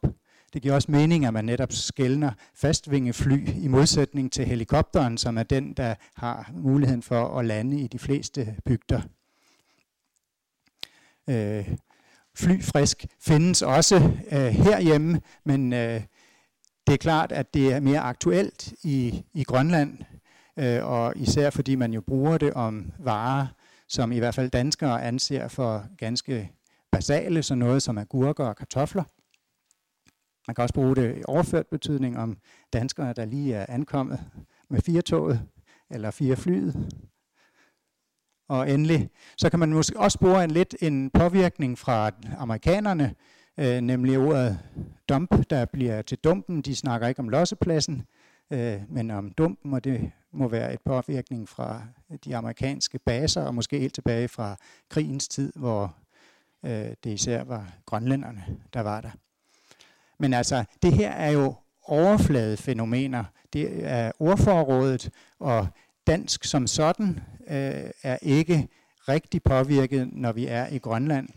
[0.54, 5.44] Det giver også mening, at man netop skældner fastvingefly i modsætning til helikopteren, som er
[5.44, 9.02] den, der har muligheden for at lande i de fleste bygder.
[11.30, 11.76] Øh,
[12.36, 13.96] flyfrisk findes også
[14.32, 16.02] øh, herhjemme, men øh,
[16.88, 19.98] det er klart, at det er mere aktuelt i, i Grønland,
[20.60, 23.48] øh, og især fordi man jo bruger det om varer,
[23.88, 26.52] som i hvert fald danskere anser for ganske
[26.92, 29.04] basale, så noget som agurker og kartofler.
[30.48, 32.38] Man kan også bruge det i overført betydning om
[32.74, 34.20] danskere, der lige er ankommet
[34.70, 35.42] med firetoget
[35.90, 36.90] eller fire flyet.
[38.48, 43.16] Og endelig, så kan man måske også spore en lidt en påvirkning fra amerikanerne,
[43.58, 44.60] øh, nemlig ordet
[45.10, 46.62] dump, der bliver til dumpen.
[46.62, 48.06] De snakker ikke om lossepladsen,
[48.52, 51.82] øh, men om dumpen, og det må være et påvirkning fra
[52.26, 54.56] de amerikanske baser, og måske helt tilbage fra
[54.90, 55.96] krigens tid, hvor
[56.66, 56.72] øh,
[57.04, 59.12] det især var grønlænderne, der var der.
[60.20, 63.24] Men altså, det her er jo overfladefænomener.
[63.54, 65.68] Det er ordforrådet, og
[66.08, 68.68] dansk som sådan øh, er ikke
[69.10, 71.30] rigtig påvirket, når vi er i Grønland.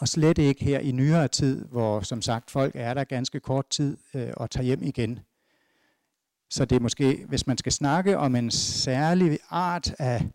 [0.00, 3.68] Og slet ikke her i nyere tid, hvor som sagt folk er der ganske kort
[3.70, 5.18] tid øh, og tager hjem igen.
[6.50, 10.26] Så det er måske, hvis man skal snakke om en særlig art af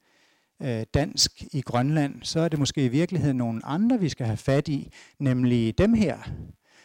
[0.61, 4.37] øh, dansk i Grønland, så er det måske i virkeligheden nogle andre, vi skal have
[4.37, 6.17] fat i, nemlig dem her.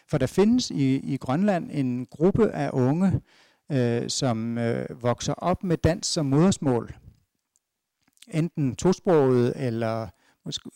[0.09, 3.21] For der findes i, i Grønland en gruppe af unge,
[3.72, 6.94] øh, som øh, vokser op med dansk som modersmål.
[8.28, 10.08] Enten tosproget eller
[10.44, 10.70] måske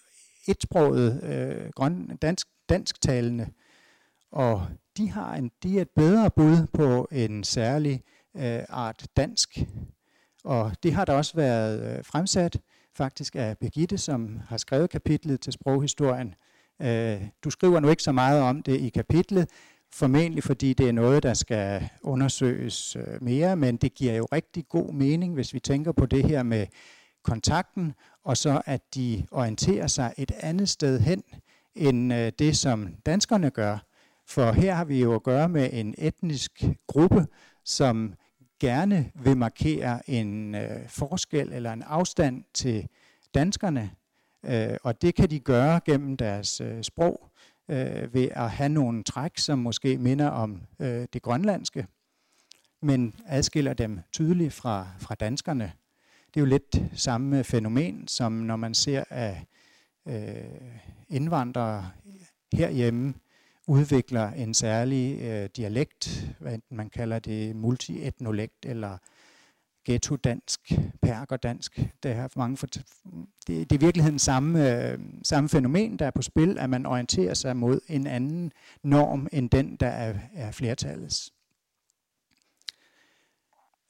[0.49, 3.49] etsproget øh, grøn, dansk, dansktalende.
[4.33, 8.03] Og de har en, de er et bedre bud på en særlig
[8.37, 9.59] øh, art dansk.
[10.45, 12.61] Og det har der også været øh, fremsat
[12.95, 16.35] faktisk af Birgitte, som har skrevet kapitlet til sproghistorien.
[16.83, 19.51] Øh, du skriver nu ikke så meget om det i kapitlet,
[19.97, 24.69] formentlig fordi det er noget, der skal undersøges øh, mere, men det giver jo rigtig
[24.69, 26.67] god mening, hvis vi tænker på det her med
[27.25, 31.23] kontakten, og så at de orienterer sig et andet sted hen,
[31.75, 33.79] end øh, det, som danskerne gør.
[34.29, 37.27] For her har vi jo at gøre med en etnisk gruppe,
[37.65, 38.15] som
[38.61, 42.89] gerne vil markere en øh, forskel eller en afstand til
[43.35, 43.91] danskerne,
[44.45, 47.31] øh, og det kan de gøre gennem deres øh, sprog
[47.69, 51.87] øh, ved at have nogle træk, som måske minder om øh, det grønlandske,
[52.83, 55.73] men adskiller dem tydeligt fra, fra danskerne.
[56.35, 59.37] Det er jo lidt samme fænomen, som når man ser at
[60.09, 60.45] øh,
[61.09, 61.91] indvandrere
[62.53, 63.15] herhjemme,
[63.67, 68.99] udvikler en særlig øh, dialekt, hvad enten man kalder det multietnolekt eller
[69.87, 70.73] ghetto-dansk,
[71.03, 71.81] perker-dansk.
[72.03, 72.85] Det er mange for, det,
[73.47, 77.35] det er i virkeligheden samme, øh, samme fænomen, der er på spil, at man orienterer
[77.35, 81.33] sig mod en anden norm end den, der er, er flertallets.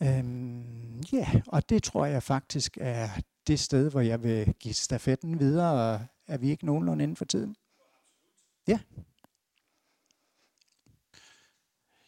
[0.03, 3.09] Øhm, ja, yeah, og det tror jeg faktisk er
[3.47, 6.07] det sted, hvor jeg vil give stafetten videre.
[6.27, 7.57] Er vi ikke nogenlunde inden for tiden?
[8.69, 8.79] Ja.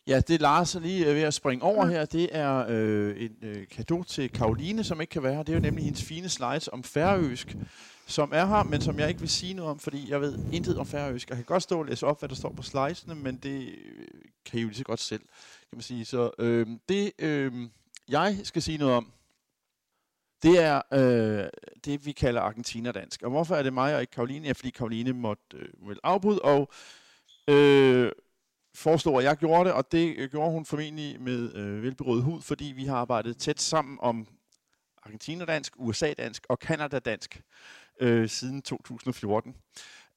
[0.09, 2.05] Ja, det Lars er lige ved at springe over her.
[2.05, 5.43] Det er øh, en øh, kado til Karoline, som ikke kan være her.
[5.43, 7.57] Det er jo nemlig hendes fine slides om færøsk,
[8.07, 10.79] som er her, men som jeg ikke vil sige noget om, fordi jeg ved intet
[10.79, 11.29] om færøsk.
[11.29, 14.09] Jeg kan godt stå og læse op, hvad der står på slidesene, men det øh,
[14.45, 15.21] kan I jo lige så godt selv,
[15.71, 16.05] kan man sige.
[16.05, 17.53] Så øh, det, øh,
[18.09, 19.13] jeg skal sige noget om,
[20.43, 21.49] det er øh,
[21.85, 23.23] det, vi kalder Argentina-dansk.
[23.23, 24.47] Og hvorfor er det mig og ikke Karoline?
[24.47, 26.69] Ja, fordi Karoline måtte øh, vel afbryde, og
[27.49, 28.13] øh,
[28.79, 32.43] foreslog, at jeg gjorde det, og det øh, gjorde hun formentlig med øh, velberød hud,
[32.43, 34.27] fordi vi har arbejdet tæt sammen om
[35.03, 37.43] argentinerdansk, USA-dansk og kanadadansk
[38.01, 39.55] øh, siden 2014.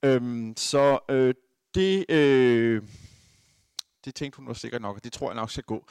[0.03, 1.33] Øhm, så øh,
[1.75, 2.83] det, øh,
[4.05, 5.85] det tænkte hun var sikkert nok, og det tror jeg nok skal gå.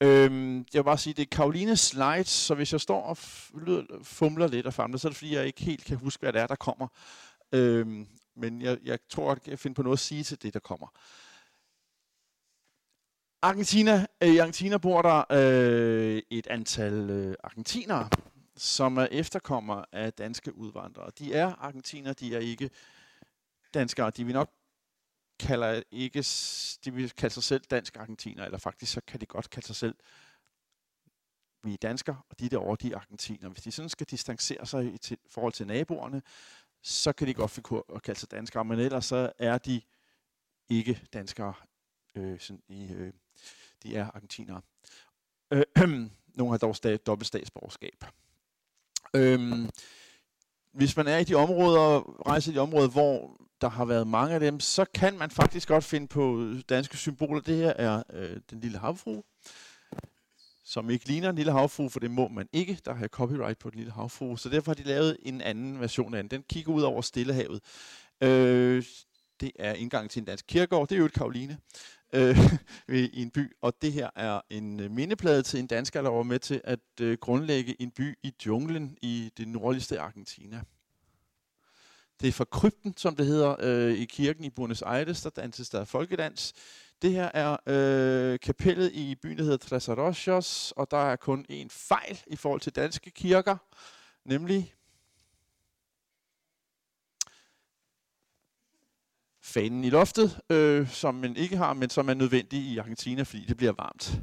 [0.00, 3.16] Øhm, jeg vil bare sige, det er Karolines slides, så hvis jeg står og
[4.02, 6.40] fumler lidt og famler, så er det fordi, jeg ikke helt kan huske, hvad det
[6.40, 6.88] er, der kommer.
[7.52, 10.54] Øhm, men jeg, jeg tror, at jeg kan finde på noget at sige til det,
[10.54, 10.86] der kommer.
[13.42, 18.08] Argentina, øh, I Argentina bor der øh, et antal øh, argentinere,
[18.56, 21.10] som er efterkommer af danske udvandrere.
[21.18, 22.70] De er argentiner, de er ikke
[23.74, 24.10] danskere.
[24.10, 24.50] De vil nok
[25.40, 26.24] kalder ikke,
[26.84, 29.76] de vil kalde sig selv dansk argentiner, eller faktisk så kan de godt kalde sig
[29.76, 29.94] selv
[31.64, 33.48] vi er danskere, og de derovre, de er argentiner.
[33.48, 36.22] Hvis de sådan skal distancere sig i til, forhold til naboerne,
[36.82, 39.82] så kan de godt finde at kalde sig danskere, men ellers så er de
[40.68, 41.54] ikke danskere
[42.14, 43.12] øh, sådan i, øh,
[43.82, 44.60] de er argentinere.
[45.50, 45.62] Øh,
[46.38, 48.04] nogle har dog stadig dobbelt statsborgerskab.
[49.14, 49.68] Øh,
[50.72, 54.34] hvis man er i de områder, rejser i de områder, hvor der har været mange
[54.34, 57.40] af dem, så kan man faktisk godt finde på danske symboler.
[57.40, 59.22] Det her er øh, den lille havfru,
[60.64, 62.78] som ikke ligner en lille havfru, for det må man ikke.
[62.84, 66.14] Der har copyright på den lille havfru, så derfor har de lavet en anden version
[66.14, 66.30] af den.
[66.30, 67.60] Den kigger ud over Stillehavet.
[68.20, 68.84] Øh,
[69.40, 70.88] det er indgang til en dansk kirkegård.
[70.88, 71.58] Det er jo et Karoline
[72.12, 72.36] øh,
[72.98, 76.22] i en by, og det her er en øh, mindeplade til en dansker, der var
[76.22, 80.62] med til at øh, grundlægge en by i junglen i det nordligste Argentina.
[82.20, 85.68] Det er fra krypten, som det hedder, øh, i kirken i Buenos Aires, der danses
[85.68, 86.52] der folkedans.
[87.02, 91.46] Det her er øh, kapellet i byen, der hedder Tres Arroyos, og der er kun
[91.48, 93.56] en fejl i forhold til danske kirker,
[94.24, 94.74] nemlig
[99.42, 103.44] fanen i loftet, øh, som man ikke har, men som er nødvendig i Argentina, fordi
[103.44, 104.20] det bliver varmt.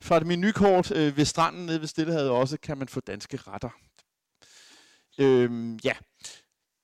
[0.00, 3.70] Fra det menukort øh, ved stranden nede ved Stillehavet også, kan man få danske retter.
[5.18, 5.92] Øh, ja,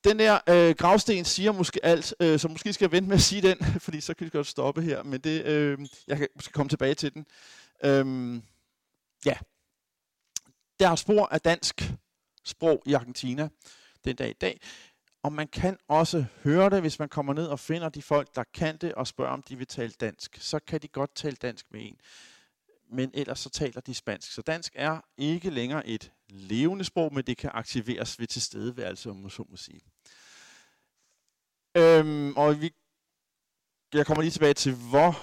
[0.05, 3.23] den der øh, gravsten siger måske alt, øh, så måske skal jeg vente med at
[3.23, 6.53] sige den, fordi så kan vi godt stoppe her, men det, øh, jeg kan måske
[6.53, 7.27] komme tilbage til den.
[7.85, 8.43] Øh,
[9.27, 9.35] ja,
[10.81, 11.93] der er spor af dansk
[12.45, 13.49] sprog i Argentina
[14.05, 14.61] den dag i dag.
[15.23, 18.45] Og man kan også høre det, hvis man kommer ned og finder de folk, der
[18.55, 20.39] kan det, og spørger, om de vil tale dansk.
[20.41, 22.01] Så kan de godt tale dansk med en.
[22.91, 24.33] Men ellers så taler de spansk.
[24.33, 29.17] Så dansk er ikke længere et levende sprog, men det kan aktiveres ved tilstedeværelse, om
[29.17, 29.81] man så må sige.
[31.75, 32.75] Øhm, og vi,
[33.95, 35.19] jeg kommer lige tilbage til, hvor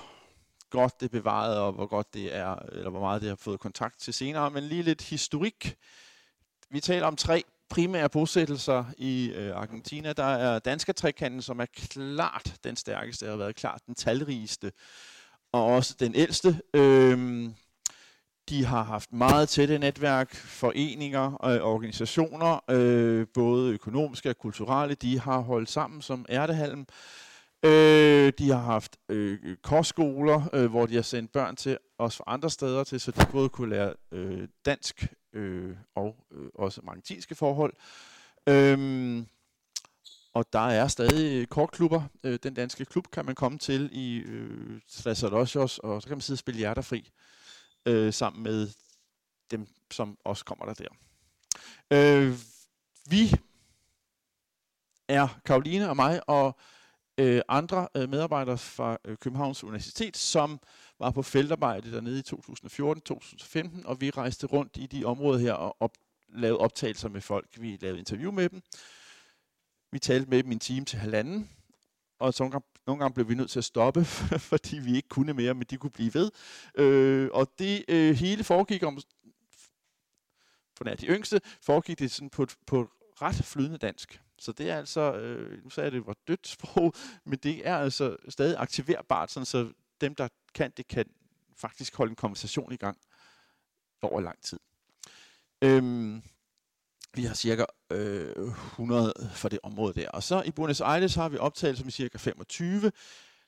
[0.69, 3.59] godt det er bevaret, og hvor godt det er, eller hvor meget det har fået
[3.59, 5.77] kontakt til senere, men lige lidt historik.
[6.69, 10.13] Vi taler om tre primære bosættelser i øh, Argentina.
[10.13, 14.71] Der er danske trekanten, som er klart den stærkeste, har været klart den talrigeste,
[15.51, 16.61] og også den ældste.
[16.73, 17.55] Øhm,
[18.49, 24.95] de har haft meget tætte netværk, foreninger og organisationer, øh, både økonomiske og kulturelle.
[24.95, 26.85] De har holdt sammen som ærtehalm.
[27.65, 32.23] Øh, de har haft øh, kostskoler, øh, hvor de har sendt børn til også fra
[32.27, 37.35] andre steder til, så de både kunne lære øh, dansk øh, og øh, også magnetiske
[37.35, 37.73] forhold.
[38.47, 39.25] Øhm,
[40.33, 42.01] og der er stadig kortklubber.
[42.23, 44.81] Øh, den danske klub kan man komme til i øh,
[45.33, 47.11] også, og så kan man sidde og spille hjerterfri
[47.85, 48.69] øh, sammen med
[49.51, 50.87] dem, som også kommer der der.
[51.91, 52.39] Øh,
[53.09, 53.35] vi
[55.07, 56.57] er Karoline og mig og
[57.17, 60.59] øh, andre øh, medarbejdere fra øh, Københavns Universitet, som
[60.99, 65.77] var på feltarbejde dernede i 2014-2015, og vi rejste rundt i de områder her og
[65.79, 65.91] op,
[66.29, 67.47] lavede optagelser med folk.
[67.57, 68.61] Vi lavede interview med dem.
[69.91, 71.49] Vi talte med dem en time til halvanden,
[72.19, 74.05] og så nogle gange, nogle gange blev vi nødt til at stoppe,
[74.53, 76.31] fordi vi ikke kunne mere, men de kunne blive ved.
[76.75, 78.99] Øh, og det øh, hele foregik om,
[80.77, 82.89] for nær de yngste, foregik det sådan på, på
[83.21, 84.21] ret flydende dansk.
[84.39, 86.93] Så det er altså, øh, nu sagde jeg, at det var dødt sprog,
[87.29, 91.05] men det er altså stadig aktiverbart, sådan så dem, der kan det, kan
[91.57, 92.97] faktisk holde en konversation i gang
[94.01, 94.59] over lang tid.
[95.61, 96.23] Øhm,
[97.13, 100.09] vi har cirka øh, 100 for det område der.
[100.09, 102.91] Og så i Buenos Aires har vi optagelser med cirka 25.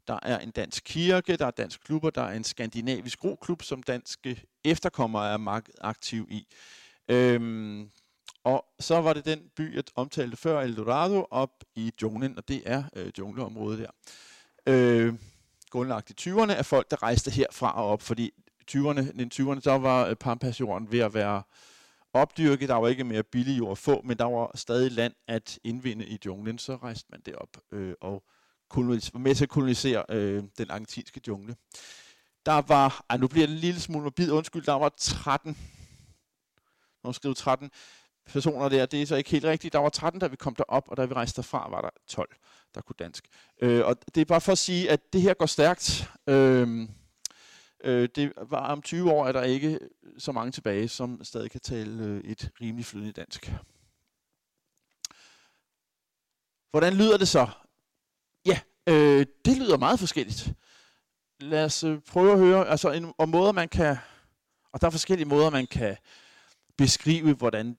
[0.07, 3.83] Der er en dansk kirke, der er dansk klubber, der er en skandinavisk roklub, som
[3.83, 6.47] danske efterkommere er meget aktiv i.
[7.09, 7.91] Øhm,
[8.43, 12.47] og så var det den by, jeg omtalte før, El Dorado, op i junglen, og
[12.47, 13.91] det er øh, jungleområdet der.
[14.67, 15.13] Øh,
[15.69, 18.31] grundlagt i 20'erne af folk, der rejste herfra og op, fordi
[18.71, 21.43] 20'erne, i 20'erne, der var øh, Pampasjorden ved at være
[22.13, 22.69] opdyrket.
[22.69, 26.05] Der var ikke mere billig jord at få, men der var stadig land at indvinde
[26.05, 26.57] i junglen.
[26.57, 28.23] Så rejste man derop øh, og
[28.75, 31.55] var med til at kolonisere øh, den argentinske jungle.
[32.45, 35.57] Der var, ej, nu bliver det en lille smule morbid, undskyld, der var 13,
[37.03, 37.71] nu skriver 13
[38.25, 39.73] personer der, det er så ikke helt rigtigt.
[39.73, 42.35] Der var 13, da vi kom derop, og da vi rejste derfra, var der 12,
[42.75, 43.27] der kunne dansk.
[43.61, 46.09] Øh, og det er bare for at sige, at det her går stærkt.
[46.27, 46.87] Øh,
[47.83, 49.79] øh, det var om 20 år, at der ikke
[50.17, 53.51] så mange tilbage, som stadig kan tale øh, et rimelig flydende dansk.
[56.71, 57.47] Hvordan lyder det så?
[58.45, 60.53] Ja, øh, det lyder meget forskelligt.
[61.39, 63.97] Lad os øh, prøve at høre, altså en, om måder man kan,
[64.71, 65.97] og der er forskellige måder, man kan
[66.77, 67.77] beskrive, hvordan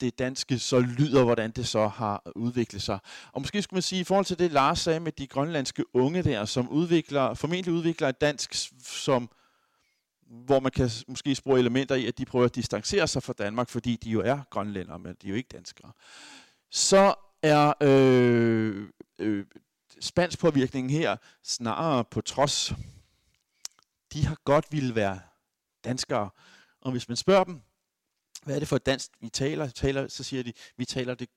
[0.00, 2.98] det danske så lyder, hvordan det så har udviklet sig.
[3.32, 6.22] Og måske skulle man sige, i forhold til det, Lars sagde med de grønlandske unge
[6.22, 9.30] der, som udvikler, formentlig udvikler et dansk, som,
[10.26, 13.68] hvor man kan måske spore elementer i, at de prøver at distancere sig fra Danmark,
[13.68, 15.92] fordi de jo er grønlændere, men de er jo ikke danskere.
[16.70, 19.46] Så er øh, øh,
[20.00, 22.72] spansk påvirkningen her snarere på trods.
[24.12, 25.20] De har godt ville være
[25.84, 26.30] danskere.
[26.80, 27.60] Og hvis man spørger dem,
[28.44, 29.68] hvad er det for et dansk, vi taler?
[29.68, 31.28] taler så siger de, vi taler det,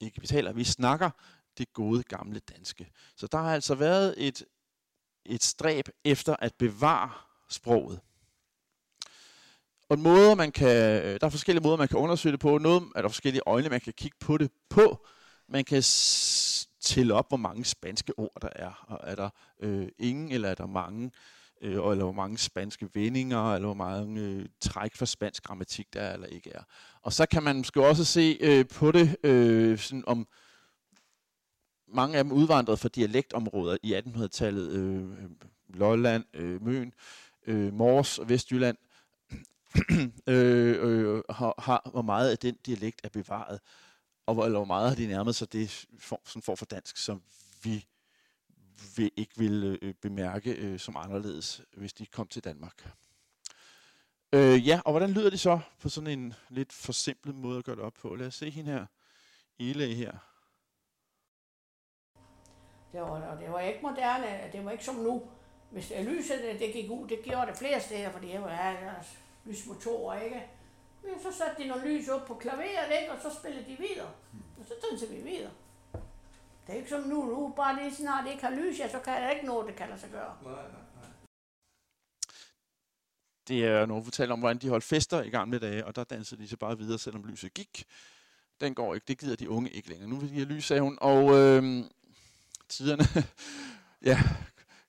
[0.00, 1.10] ikke vi taler, vi snakker
[1.58, 2.90] det gode gamle danske.
[3.16, 4.44] Så der har altså været et,
[5.24, 7.10] et stræb efter at bevare
[7.48, 8.00] sproget.
[9.88, 12.58] Og måder, man kan, øh, der er forskellige måder, man kan undersøge det på.
[12.58, 15.06] Noget er der forskellige øjne, man kan kigge på det på.
[15.48, 15.82] Man kan
[16.80, 18.84] tælle op, hvor mange spanske ord der er.
[18.86, 21.10] Og er der øh, ingen, eller er der mange?
[21.62, 26.00] Øh, eller hvor mange spanske vendinger, eller hvor mange øh, træk for spansk grammatik der
[26.00, 26.62] er eller ikke er.
[27.02, 30.26] Og så kan man måske også se øh, på det, øh, sådan om
[31.88, 35.04] mange af dem udvandrede fra dialektområder i 1800-tallet, øh,
[35.68, 36.92] Lolland, øh, Møn,
[37.46, 38.76] øh, Mors og Vestjylland,
[40.26, 43.60] øh, øh, har, har, hvor meget af den dialekt er bevaret,
[44.26, 46.96] og hvor, eller hvor meget har de nærmet sig det form, sådan form for dansk,
[46.96, 47.22] som
[47.62, 47.86] vi
[48.96, 52.88] vil, ikke vil øh, bemærke øh, som anderledes, hvis de kom til Danmark.
[54.32, 57.76] Øh, ja, og hvordan lyder det så på sådan en lidt forsimplet måde at gøre
[57.76, 58.14] det op på?
[58.14, 58.86] Lad os se hende her.
[59.58, 60.12] Ele her.
[62.92, 65.22] Det var, det var ikke moderne, det var ikke som nu.
[65.70, 68.94] Hvis lyset det, det gik ud, det gjorde det flere steder, fordi jeg var ja,
[69.44, 70.46] lysmotorer, ikke?
[71.02, 73.12] Men så satte de noget lys op på klaveret, ikke?
[73.12, 74.10] og så spillede de videre.
[74.60, 75.50] Og så dansede vi videre.
[76.66, 79.22] Det er ikke som nu, nu bare lige snart ikke har lys, ja, så kan
[79.22, 80.36] jeg ikke nå, det kan lade sig gøre.
[83.48, 86.42] Det er nogen fortæller om, hvordan de holdt fester i gamle dage, og der dansede
[86.42, 87.84] de så bare videre, selvom lyset gik.
[88.60, 90.08] Den går ikke, det gider de unge ikke længere.
[90.08, 91.84] Nu vil de have lys, sagde hun, og øh,
[92.68, 93.04] tiderne
[94.10, 94.18] ja,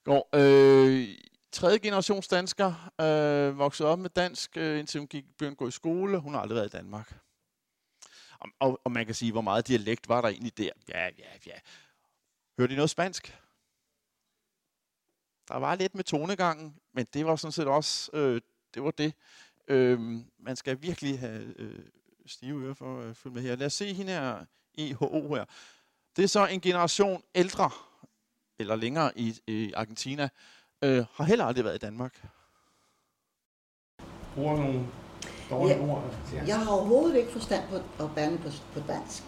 [0.04, 0.28] går.
[0.34, 1.08] Øh,
[1.52, 5.68] tredje generations dansker, øh, voksede op med dansk, øh, indtil hun gik, begyndte at gå
[5.68, 6.18] i skole.
[6.18, 7.25] Hun har aldrig været i Danmark.
[8.40, 10.70] Og, og, og man kan sige, hvor meget dialekt var der egentlig der?
[10.88, 11.58] Ja, ja, ja.
[12.58, 13.38] Hørte I noget spansk?
[15.48, 18.40] Der var lidt med tonegangen, men det var sådan set også, øh,
[18.74, 19.14] det var det.
[19.68, 20.00] Øh,
[20.38, 21.78] man skal virkelig have øh,
[22.26, 23.56] stive ører for at følge med her.
[23.56, 24.44] Lad os se hende her,
[24.78, 25.44] EHO her.
[26.16, 27.70] Det er så en generation ældre,
[28.58, 30.28] eller længere i, i Argentina,
[30.82, 32.26] øh, har heller aldrig været i Danmark.
[34.34, 34.86] Bruger nogle
[35.50, 35.82] dårlige Ja.
[35.92, 36.04] ord.
[36.32, 36.42] Ja.
[36.46, 37.62] Jeg har overhovedet ikke forstand
[37.98, 39.22] på at bande på, på dansk.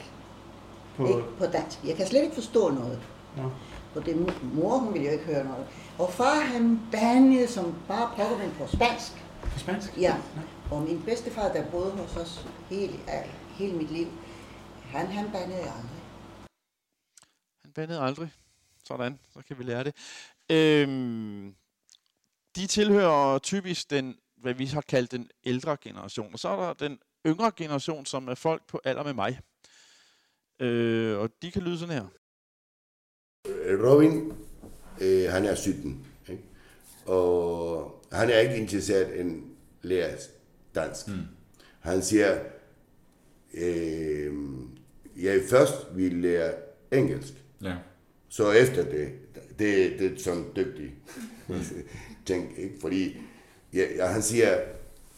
[0.96, 1.84] På, Ikke på dansk.
[1.84, 3.00] Jeg kan slet ikke forstå noget.
[3.36, 3.50] Nå.
[3.94, 5.66] Og det mo- mor, hun ville jo ikke høre noget.
[5.98, 9.12] Og far, han bandede som bare pokker, men på spansk.
[9.42, 9.96] på spansk?
[9.98, 10.16] Ja.
[10.70, 10.76] Nå.
[10.76, 14.06] Og min bedstefar, der boede hos os hele, ja, hele mit liv,
[14.84, 15.90] han, han bandede aldrig.
[17.62, 18.32] Han bandede aldrig.
[18.84, 19.94] Sådan, så kan vi lære det.
[20.50, 21.54] Øhm,
[22.56, 26.32] de tilhører typisk den, hvad vi har kaldt den ældre generation.
[26.32, 29.40] Og så er der den yngre generation, som er folk på alder med mig.
[30.60, 32.06] Øh, og de kan lyde sådan her.
[33.86, 34.32] Robin,
[35.00, 36.42] øh, han er 17, ikke?
[37.06, 40.16] og han er ikke interesseret i en lære
[40.74, 41.08] dansk.
[41.08, 41.14] Mm.
[41.80, 42.40] Han siger,
[43.54, 44.34] øh,
[45.16, 46.54] jeg først vil lære
[46.92, 47.32] engelsk,
[47.62, 47.76] Ja.
[48.28, 49.12] så efter det,
[49.58, 50.94] det, det er sådan dygtig
[52.26, 52.80] ting, ikke?
[52.80, 53.16] fordi
[53.72, 54.60] ja, han siger,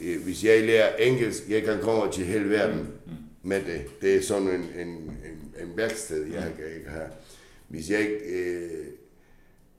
[0.01, 2.92] øh, hvis jeg lærer engelsk, jeg kan komme til hele verden
[3.42, 4.01] med det.
[4.01, 7.09] Det er sådan en, en, en, en værksted, jeg kan ikke have.
[7.68, 8.86] Hvis jeg, øh,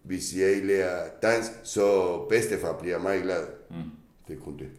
[0.03, 3.47] hvis jeg lærer dansk, så bedstefar bliver meget glad.
[3.69, 3.76] Mm.
[4.28, 4.69] Det er kun det.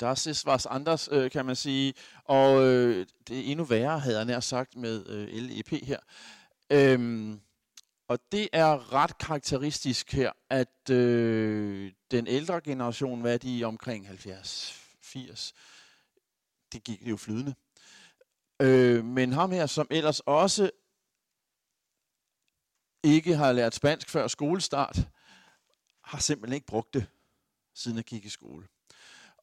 [0.00, 1.94] Das ist was anders, øh, kan man sige.
[2.24, 5.98] Og øh, det er endnu værre, havde jeg nær sagt, med øh, LEP her.
[6.72, 7.40] Øhm,
[8.08, 14.08] og det er ret karakteristisk her, at øh, den ældre generation, hvad er de omkring
[14.08, 15.52] 70-80,
[16.72, 17.54] det gik det jo flydende.
[18.62, 20.70] Øh, men ham her, som ellers også
[23.02, 24.98] ikke har lært spansk før skolestart,
[26.04, 27.06] har simpelthen ikke brugt det,
[27.74, 28.66] siden han gik i skole.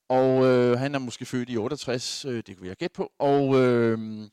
[0.07, 3.11] Og øh, han er måske født i 68, øh, det kunne vi have gæt på.
[3.19, 4.29] Og, øh,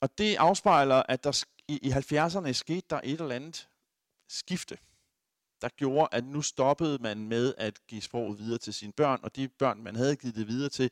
[0.00, 3.68] og det afspejler, at der i, i 70'erne skete der et eller andet
[4.28, 4.78] skifte,
[5.60, 9.36] der gjorde, at nu stoppede man med at give sproget videre til sine børn, og
[9.36, 10.90] de børn, man havde givet det videre til,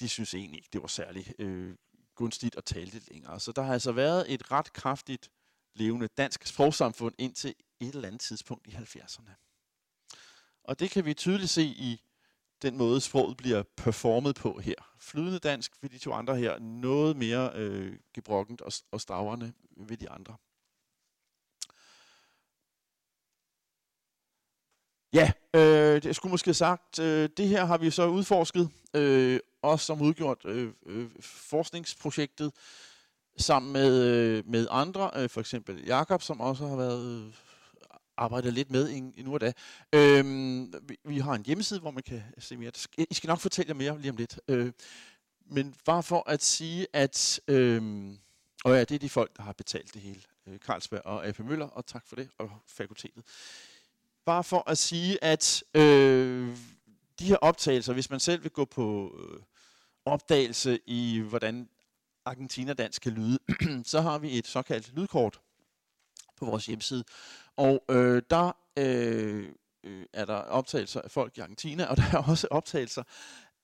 [0.00, 1.76] de synes egentlig ikke, det var særlig øh,
[2.14, 3.40] gunstigt at tale det længere.
[3.40, 5.30] Så der har altså været et ret kraftigt
[5.74, 9.30] levende dansk sprogsamfund indtil et eller andet tidspunkt i 70'erne.
[10.64, 12.05] Og det kan vi tydeligt se i
[12.70, 14.74] den måde, sproget bliver performet på her.
[14.98, 19.96] Flydende dansk ved de to andre her, noget mere øh, gebrokkent og, og stavrende ved
[19.96, 20.36] de andre.
[25.12, 29.40] Ja, øh, det skulle måske have sagt, øh, det her har vi så udforsket, øh,
[29.62, 32.52] også som udgjort øh, øh, forskningsprojektet,
[33.38, 37.32] sammen med, øh, med andre, øh, for eksempel Jakob, som også har været øh,
[38.18, 39.52] øh, arbejdet lidt med endnu nu og da.
[39.92, 42.72] Øhm, vi, vi har en hjemmeside, hvor man kan se mere.
[43.10, 44.40] I skal nok fortælle jer mere lige om lidt.
[44.48, 44.72] Øh,
[45.50, 47.40] men bare for at sige, at...
[47.48, 48.12] Øh,
[48.64, 50.20] og ja, det er de folk, der har betalt det hele.
[50.46, 53.24] Øh, Carlsberg og AP Møller, og tak for det, og fakultetet.
[54.24, 56.56] Bare for at sige, at øh,
[57.18, 59.40] de her optagelser, hvis man selv vil gå på øh,
[60.04, 61.68] opdagelse i, hvordan
[62.24, 63.38] argentinerdansk kan lyde,
[63.92, 65.40] så har vi et såkaldt lydkort
[66.36, 67.04] på vores hjemmeside.
[67.56, 69.48] Og øh, der øh,
[69.84, 73.02] øh, er der optagelser af folk i Argentina, og der er også optagelser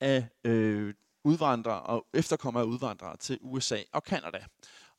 [0.01, 4.45] af øh, udvandrere og efterkommere af udvandrere til USA og Kanada.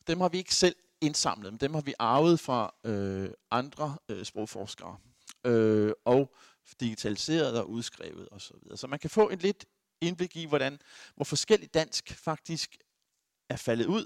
[0.07, 4.25] Dem har vi ikke selv indsamlet, men dem har vi arvet fra øh, andre øh,
[4.25, 4.97] sprogforskere
[5.45, 6.35] øh, og
[6.79, 8.39] digitaliseret og udskrevet osv.
[8.39, 8.77] Så, videre.
[8.77, 9.65] så man kan få en lidt
[10.01, 10.79] indblik i, hvordan,
[11.15, 12.77] hvor forskelligt dansk faktisk
[13.49, 14.05] er faldet ud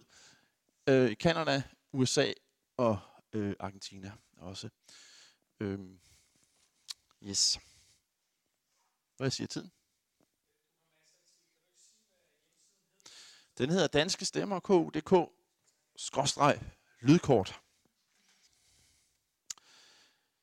[0.90, 1.64] øh, i Kanada,
[1.94, 2.32] USA
[2.78, 3.00] og
[3.34, 4.70] øh, Argentina også.
[5.60, 6.00] Øhm,
[7.24, 7.60] yes.
[9.18, 9.72] Hvad siger tiden?
[13.58, 15.14] Den hedder Danske Stemmer KUDK
[15.96, 16.62] skråstreg
[17.02, 17.62] lydkort.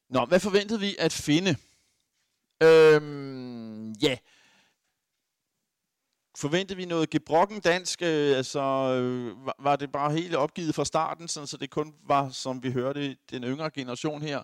[0.08, 1.56] Nå, hvad forventede vi at finde?
[2.62, 4.18] Øhm, ja,
[6.36, 8.02] forventede vi noget gebrokken dansk?
[8.02, 11.94] Øh, altså, øh, var, var det bare helt opgivet fra starten, sådan, så det kun
[12.06, 14.42] var, som vi hørte, den yngre generation her?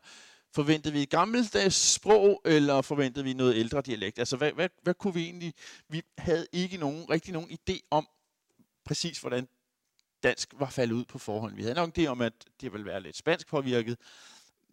[0.55, 4.19] Forventede vi et gammeldags sprog, eller forventede vi noget ældre dialekt?
[4.19, 5.55] Altså, hvad, hvad, hvad kunne vi egentlig...
[5.89, 8.07] Vi havde ikke nogen, rigtig nogen idé om
[8.85, 9.49] præcis, hvordan
[10.23, 11.55] dansk var faldet ud på forhånd.
[11.55, 13.99] Vi havde nok det om, at det ville være lidt spansk påvirket,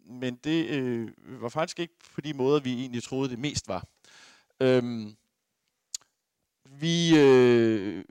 [0.04, 1.10] men det øh,
[1.42, 3.84] var faktisk ikke på de måder, vi egentlig troede, det mest var.
[4.60, 5.16] Øhm,
[6.80, 8.04] vi øh,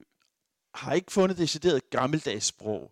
[0.73, 2.91] har ikke fundet decideret gammeldags sprog.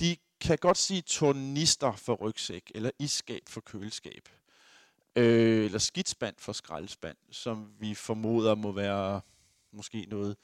[0.00, 4.28] De kan godt sige tornister for rygsæk, eller isskab for køleskab,
[5.16, 9.20] øh, eller skidspand for skraldespand, som vi formoder må være
[9.72, 10.36] måske noget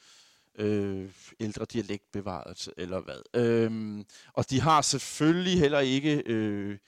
[0.59, 1.11] øh,
[1.41, 3.43] ældre dialekt bevaret, eller hvad.
[3.43, 6.79] Øh, og de har selvfølgelig heller ikke øh,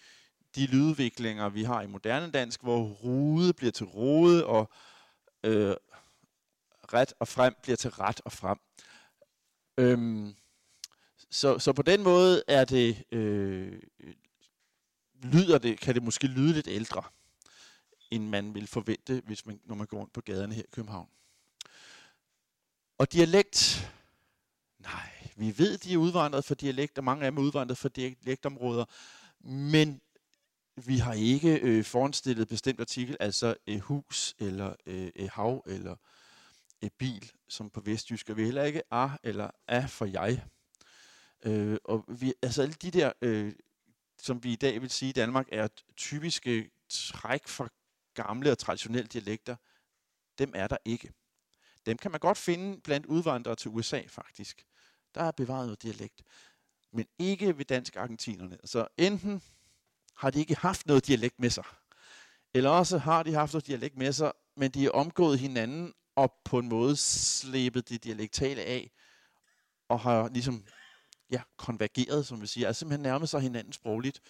[0.57, 4.71] de lydviklinger, vi har i moderne dansk, hvor rude bliver til rode, og
[5.45, 5.75] øh,
[6.95, 8.59] ret og frem bliver til ret og frem.
[9.79, 10.35] Øhm,
[11.31, 13.83] så, så på den måde er det, øh,
[15.23, 17.03] lyder det, kan det måske lyde lidt ældre,
[18.11, 21.09] end man vil forvente, hvis man, når man går rundt på gaderne her i København.
[22.99, 23.91] Og dialekt,
[24.79, 27.89] nej, vi ved, de er udvandret for dialekt, og mange af dem er udvandret for
[27.89, 28.85] dialektområder,
[29.49, 30.01] men
[30.77, 35.97] vi har ikke øh, foranstillet bestemt artikel, altså et hus, eller øh, et hav, eller
[36.81, 40.45] et bil, som på vestjysk, og vi heller ikke a eller a for jeg.
[41.45, 43.53] Øh, og vi, altså alle de der, øh,
[44.19, 47.69] som vi i dag vil sige i Danmark, er typiske træk fra
[48.15, 49.57] gamle og traditionelle dialekter,
[50.39, 51.13] dem er der ikke.
[51.87, 54.67] Dem kan man godt finde blandt udvandrere til USA faktisk.
[55.15, 56.23] Der er bevaret noget dialekt.
[56.93, 58.59] Men ikke ved dansk-argentinerne.
[58.65, 59.43] Så enten
[60.15, 61.65] har de ikke haft noget dialekt med sig,
[62.55, 66.35] eller også har de haft noget dialekt med sig, men de er omgået hinanden og
[66.45, 68.91] på en måde slæbet det dialektale af,
[69.89, 70.65] og har ligesom
[71.31, 74.21] ja, konvergeret, som vi siger, altså simpelthen nærmet sig hinanden sprogligt.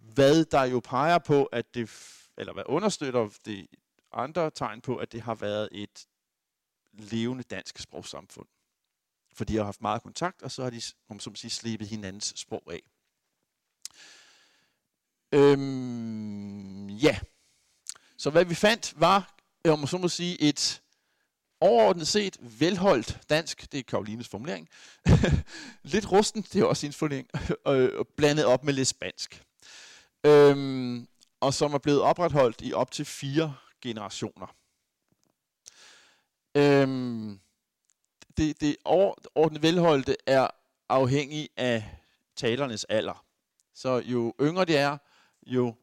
[0.00, 1.90] Hvad der jo peger på, at det,
[2.36, 3.66] eller hvad understøtter det
[4.12, 6.06] andre tegn på, at det har været et
[6.92, 8.48] levende dansk sprogsamfund.
[9.34, 12.32] For de har haft meget kontakt, og så har de, om som siger, slebet hinandens
[12.36, 12.82] sprog af.
[15.32, 17.18] Øhm, ja.
[18.16, 19.35] Så hvad vi fandt var,
[19.66, 20.82] Øh, om så må sige, et
[21.60, 24.68] overordnet set velholdt dansk, det er Karolines formulering,
[25.82, 27.28] lidt rusten, det er også sin formulering,
[27.64, 29.42] og blandet op med lidt spansk.
[30.26, 31.08] Øhm,
[31.40, 34.46] og som er blevet opretholdt i op til fire generationer.
[36.54, 37.40] Øhm,
[38.36, 40.48] det, det overordnet velholdte er
[40.88, 41.98] afhængig af
[42.36, 43.24] talernes alder.
[43.74, 44.98] Så jo yngre de er,
[45.46, 45.74] jo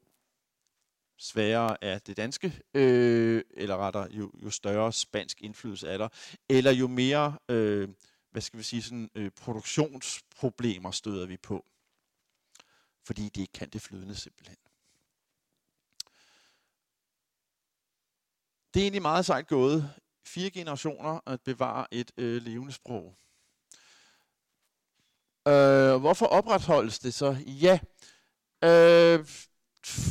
[1.23, 6.07] sværere er det danske, øh, eller rettere, jo, jo større spansk indflydelse er der,
[6.49, 7.89] eller jo mere, øh,
[8.31, 11.65] hvad skal vi sige, sådan, øh, produktionsproblemer støder vi på,
[13.05, 14.57] fordi de ikke kan det flydende simpelthen.
[18.73, 19.93] Det er egentlig meget sejt gået,
[20.25, 23.15] fire generationer at bevare et øh, levende sprog.
[25.47, 27.37] Øh, hvorfor opretholdes det så?
[27.47, 27.79] Ja,
[28.63, 29.25] øh,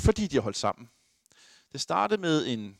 [0.04, 0.90] fordi de har holdt sammen.
[1.72, 2.78] Det startede med en,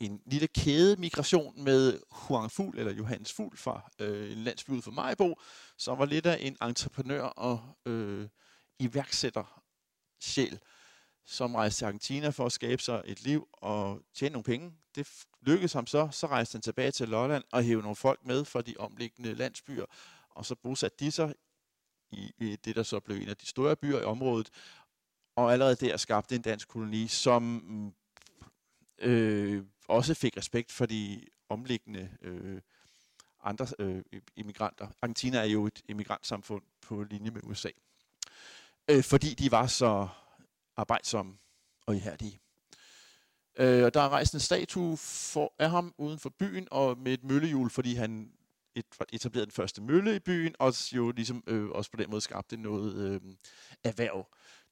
[0.00, 4.82] en lille kæde migration med Huang Fugl, eller Johannes Fugl fra øh, en landsby ud
[4.82, 5.40] for Majbo,
[5.78, 8.28] som var lidt af en entreprenør og øh,
[8.78, 9.62] iværksætter
[10.20, 10.58] sjæl,
[11.26, 14.72] som rejste til Argentina for at skabe sig et liv og tjene nogle penge.
[14.94, 15.08] Det
[15.40, 16.08] lykkedes ham så.
[16.12, 19.84] Så rejste han tilbage til Lolland og hævde nogle folk med fra de omliggende landsbyer,
[20.30, 21.34] og så bosatte de sig
[22.12, 24.50] i, i det, der så blev en af de store byer i området,
[25.36, 27.92] og allerede der skabte en dansk koloni, som mm,
[28.98, 32.60] øh, også fik respekt for de omliggende øh,
[33.42, 34.02] andre øh,
[34.36, 34.88] immigranter.
[35.02, 37.70] Argentina er jo et immigrantsamfund på linje med USA,
[38.90, 40.08] øh, fordi de var så
[40.76, 41.38] arbejdsomme
[41.86, 42.40] og ihærdige.
[43.58, 47.12] Øh, og der er rejst en statue for, af ham uden for byen, og med
[47.12, 48.32] et møllehjul, fordi han
[48.74, 52.20] et, etablerede den første mølle i byen, og jo ligesom øh, også på den måde
[52.20, 53.20] skabte noget øh,
[53.84, 54.26] erhverv.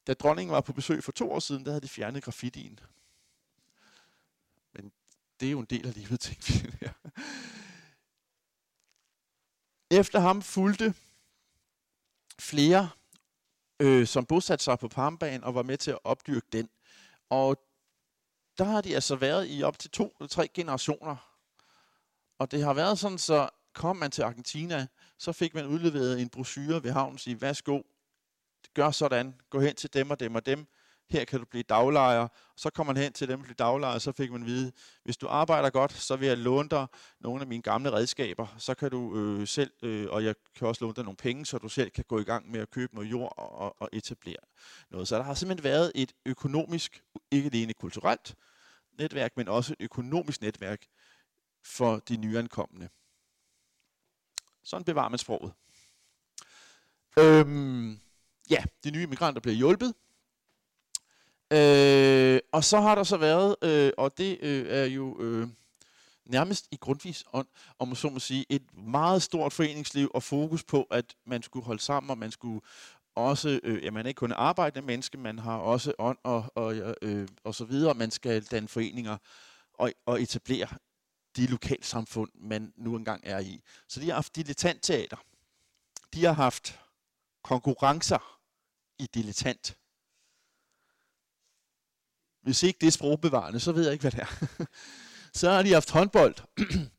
[0.09, 2.79] Da dronningen var på besøg for to år siden, der havde de fjernet graffitien.
[4.73, 4.91] Men
[5.39, 6.87] det er jo en del af livet, tænkte vi.
[9.99, 10.93] Efter ham fulgte
[12.39, 12.89] flere,
[13.79, 16.69] øh, som bosatte sig på Parmbanen og var med til at opdyrke den.
[17.29, 17.57] Og
[18.57, 21.37] der har de altså været i op til to eller tre generationer.
[22.39, 24.87] Og det har været sådan, så kom man til Argentina,
[25.17, 27.81] så fik man udleveret en brochure ved havnen og sige, værsgo,
[28.73, 30.67] gør sådan, gå hen til dem og dem og dem,
[31.09, 32.27] her kan du blive daglejer.
[32.57, 34.71] Så kom man hen til dem, og blev daglejer, og så fik man at vide,
[35.03, 36.87] hvis du arbejder godt, så vil jeg låne dig
[37.19, 38.55] nogle af mine gamle redskaber.
[38.57, 41.57] Så kan du øh, selv, øh, og jeg kan også låne dig nogle penge, så
[41.57, 44.43] du selv kan gå i gang med at købe noget jord og, og etablere
[44.91, 45.07] noget.
[45.07, 48.35] Så der har simpelthen været et økonomisk, ikke alene kulturelt
[48.99, 50.85] netværk, men også et økonomisk netværk
[51.63, 52.89] for de nyankomne.
[54.63, 55.53] Sådan bevarer man sproget.
[57.19, 57.99] Øhm,
[58.49, 59.93] ja, de nye migranter bliver hjulpet.
[61.51, 65.47] Øh, og så har der så været, øh, og det øh, er jo øh,
[66.25, 67.47] nærmest i grundvis ånd,
[67.79, 71.65] om man så må sige, et meget stort foreningsliv og fokus på, at man skulle
[71.65, 72.61] holde sammen, og man skulle
[73.15, 76.75] også, øh, ja, man er ikke kun arbejdende menneske, man har også ånd og, og,
[77.01, 79.17] øh, og så videre, man skal danne foreninger
[79.73, 80.67] og, og etablere
[81.35, 83.61] de lokalsamfund, man nu engang er i.
[83.87, 85.17] Så de har haft dilettantteater.
[86.13, 86.79] De har haft
[87.43, 88.38] konkurrencer
[88.99, 89.77] i dilettant.
[92.41, 94.65] Hvis ikke det er sprogbevarende, så ved jeg ikke, hvad det er.
[95.39, 96.35] så har de haft håndbold.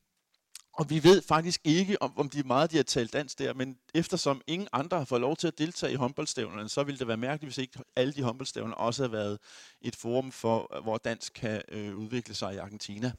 [0.72, 3.78] Og vi ved faktisk ikke, om, om de meget de har talt dansk der, men
[3.94, 7.16] eftersom ingen andre har fået lov til at deltage i håndboldstævnerne, så ville det være
[7.16, 9.38] mærkeligt, hvis ikke alle de håndboldstævner også havde været
[9.80, 13.12] et forum for, hvor dansk kan øh, udvikle sig i Argentina.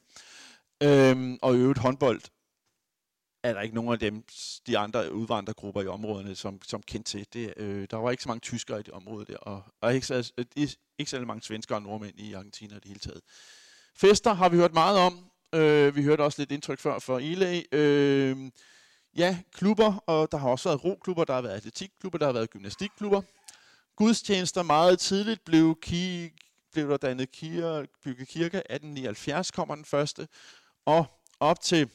[0.82, 2.20] Øhm, og i øvrigt håndbold
[3.42, 4.24] er der ikke nogen af dem,
[4.66, 7.26] de andre udvandrergrupper i områderne, som, som kendte til.
[7.32, 10.06] Det, øh, der var ikke så mange tyskere i det område der, og, og ikke,
[10.06, 10.68] så, øh,
[10.98, 13.20] ikke så mange svenskere og nordmænd i Argentina i det hele taget.
[13.96, 15.30] Fester har vi hørt meget om.
[15.54, 17.64] Øh, vi hørte også lidt indtryk før for Ile.
[17.72, 18.36] Øh,
[19.16, 22.50] ja, klubber, og der har også været roklubber, der har været atletikklubber, der har været
[22.50, 23.22] gymnastikklubber.
[23.96, 28.58] Gudstjenester meget tidligt blev, ki- blev der dannet kir- bygget kirke.
[28.58, 30.28] 1879 kommer den første.
[30.86, 31.06] Og
[31.40, 31.90] op til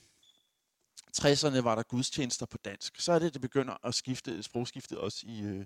[1.22, 3.02] 60'erne var der gudstjenester på dansk.
[3.02, 5.66] Så er det, det begynder at skifte, sprogskiftet også i, øh,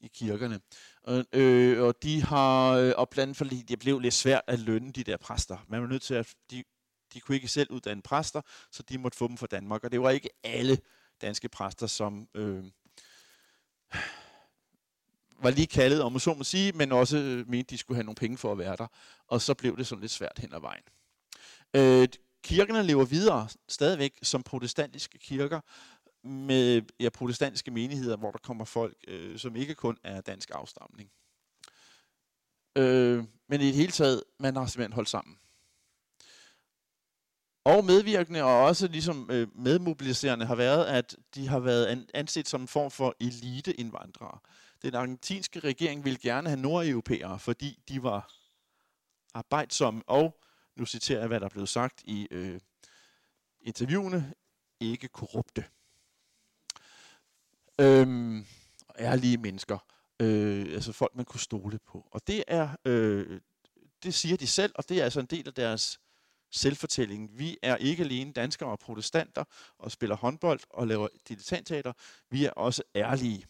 [0.00, 0.60] i kirkerne.
[1.02, 4.92] Og, øh, og de har, øh, og blandt andet det blev lidt svært at lønne
[4.92, 5.66] de der præster.
[5.68, 6.64] Man var nødt til at, de,
[7.14, 8.40] de kunne ikke selv uddanne præster,
[8.70, 9.84] så de måtte få dem fra Danmark.
[9.84, 10.78] Og det var ikke alle
[11.20, 12.64] danske præster, som øh,
[15.42, 18.16] var lige kaldet, om så må sige, men også øh, mente, de skulle have nogle
[18.16, 18.86] penge for at være der.
[19.26, 20.82] Og så blev det sådan lidt svært hen ad vejen.
[21.76, 22.08] Øh,
[22.44, 25.60] kirkerne lever videre stadigvæk som protestantiske kirker,
[26.24, 31.10] med ja, protestantiske menigheder, hvor der kommer folk, øh, som ikke kun er dansk afstamning.
[32.76, 35.38] Øh, men i det hele taget, man har simpelthen holdt sammen.
[37.64, 42.60] Og medvirkende og også ligesom øh, medmobiliserende har været, at de har været anset som
[42.60, 44.38] en form for eliteindvandrere.
[44.82, 48.32] Den argentinske regering ville gerne have nordeuropæere, fordi de var
[49.34, 50.41] arbejdsomme og,
[50.76, 52.60] nu citerer jeg, hvad der er blevet sagt i øh,
[53.60, 54.34] interviewene,
[54.80, 55.64] ikke korrupte.
[57.78, 58.46] Øhm,
[58.98, 59.78] ærlige mennesker.
[60.20, 62.08] Øh, altså folk, man kunne stole på.
[62.10, 63.40] Og det er, øh,
[64.02, 66.00] det siger de selv, og det er altså en del af deres
[66.50, 67.38] selvfortælling.
[67.38, 69.44] Vi er ikke alene danskere og protestanter
[69.78, 71.92] og spiller håndbold og laver dilettantteater.
[72.30, 73.46] Vi er også ærlige.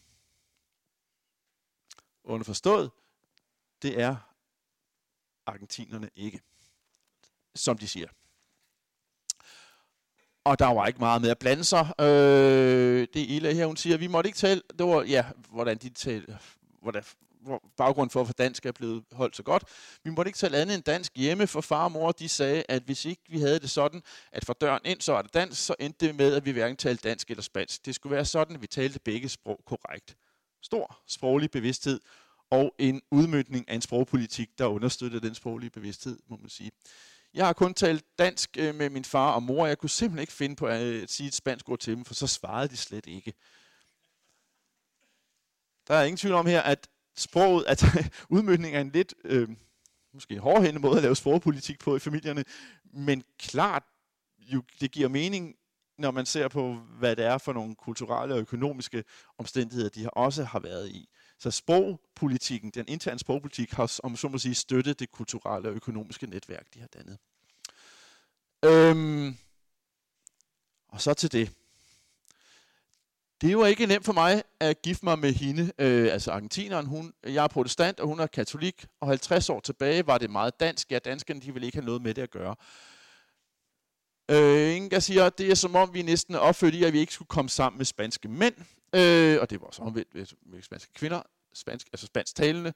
[2.24, 2.90] Underforstået,
[3.82, 4.16] det er
[5.46, 6.40] argentinerne ikke,
[7.54, 8.08] som de siger.
[10.44, 11.94] Og der var ikke meget med at blande sig.
[12.00, 15.78] Øh, det er Ila her, hun siger, vi måtte ikke tale, det var, ja, hvordan
[15.78, 16.38] de talte,
[16.82, 17.02] hvordan,
[17.40, 19.64] hvor baggrund for, at dansk er blevet holdt så godt.
[20.04, 22.82] Vi måtte ikke tale andet end dansk hjemme, for far og mor de sagde, at
[22.82, 25.74] hvis ikke vi havde det sådan, at fra døren ind, så var det dansk, så
[25.80, 27.86] endte det med, at vi hverken talte dansk eller spansk.
[27.86, 30.16] Det skulle være sådan, at vi talte begge sprog korrekt.
[30.62, 32.00] Stor sproglig bevidsthed
[32.50, 36.70] og en udmyndning af en sprogpolitik, der understøtter den sproglige bevidsthed, må man sige.
[37.34, 40.20] Jeg har kun talt dansk øh, med min far og mor, og jeg kunne simpelthen
[40.22, 42.76] ikke finde på at øh, sige et spansk ord til dem, for så svarede de
[42.76, 43.32] slet ikke.
[45.88, 47.84] Der er ingen tvivl om her, at sproget, at
[48.34, 49.48] udmyndning er en lidt, øh,
[50.14, 52.44] måske hårdhændet måde at lave sprogpolitik på i familierne,
[52.84, 53.82] men klart,
[54.38, 55.54] jo, det giver mening,
[55.98, 59.04] når man ser på, hvad det er for nogle kulturelle og økonomiske
[59.38, 61.08] omstændigheder, de også har været i.
[61.42, 66.26] Så sprogpolitikken, den interne sprogpolitik, har, om så må sige, støttet det kulturelle og økonomiske
[66.26, 67.18] netværk, de har dannet.
[68.64, 69.36] Øhm,
[70.88, 71.52] og så til det.
[73.40, 76.86] Det var ikke nemt for mig at gifte mig med hende, øh, altså argentineren.
[76.86, 80.60] Hun, jeg er protestant, og hun er katolik, og 50 år tilbage var det meget
[80.60, 80.92] dansk.
[80.92, 82.56] Ja, danskerne de ville ikke have noget med det at gøre.
[84.30, 86.98] Øh, Inga siger, at det er som om, vi næsten er opfødt i, at vi
[86.98, 88.54] ikke skulle komme sammen med spanske mænd.
[88.94, 90.14] Øh, og det var også omvendt
[90.46, 91.22] med spanske kvinder,
[91.54, 92.72] spansk, altså spansk talende.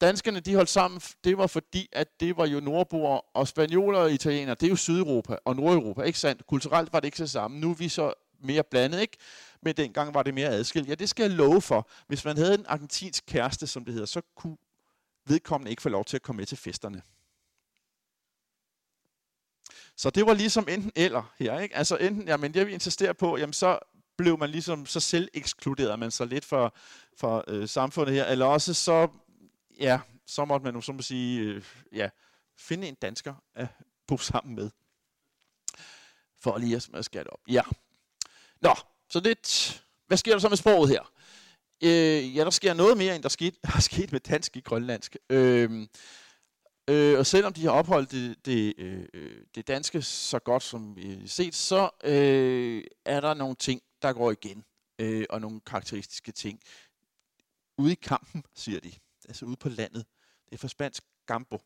[0.00, 4.12] Danskerne, de holdt sammen, det var fordi, at det var jo nordboer og spanioler og
[4.12, 4.54] italienere.
[4.54, 6.46] Det er jo Sydeuropa og Nordeuropa, ikke sandt?
[6.46, 7.60] Kulturelt var det ikke så samme.
[7.60, 9.16] Nu er vi så mere blandet, ikke?
[9.62, 10.88] Men dengang var det mere adskilt.
[10.88, 11.88] Ja, det skal jeg love for.
[12.06, 14.56] Hvis man havde en argentinsk kæreste, som det hedder, så kunne
[15.26, 17.02] vedkommende ikke få lov til at komme med til festerne.
[19.96, 21.76] Så det var ligesom enten eller her, ikke?
[21.76, 23.78] Altså enten, jamen jeg vil insistere på, jamen så
[24.18, 26.74] blev man ligesom, så selv ekskluderet man så lidt for,
[27.16, 29.08] for øh, samfundet her, eller også så,
[29.80, 32.08] ja, så måtte man jo som må sige, øh, ja,
[32.58, 33.66] finde en dansker at
[34.06, 34.70] bo sammen med.
[36.40, 37.40] For lige at smadre det op.
[37.48, 37.62] Ja.
[38.60, 38.74] Nå,
[39.10, 41.12] så lidt, hvad sker der så med sproget her?
[41.82, 45.16] Øh, ja, der sker noget mere, end der skete, har sket med dansk i grønlandsk.
[45.30, 45.88] Øh,
[46.90, 50.96] øh, og selvom de har opholdt det, det, øh, øh, det danske så godt som
[50.96, 54.64] vi har set, så øh, er der nogle ting, der går igen.
[54.98, 56.60] Øh, og nogle karakteristiske ting.
[57.78, 58.92] Ude i kampen, siger de.
[59.28, 60.06] Altså ude på landet.
[60.44, 61.62] Det er for spansk gambo.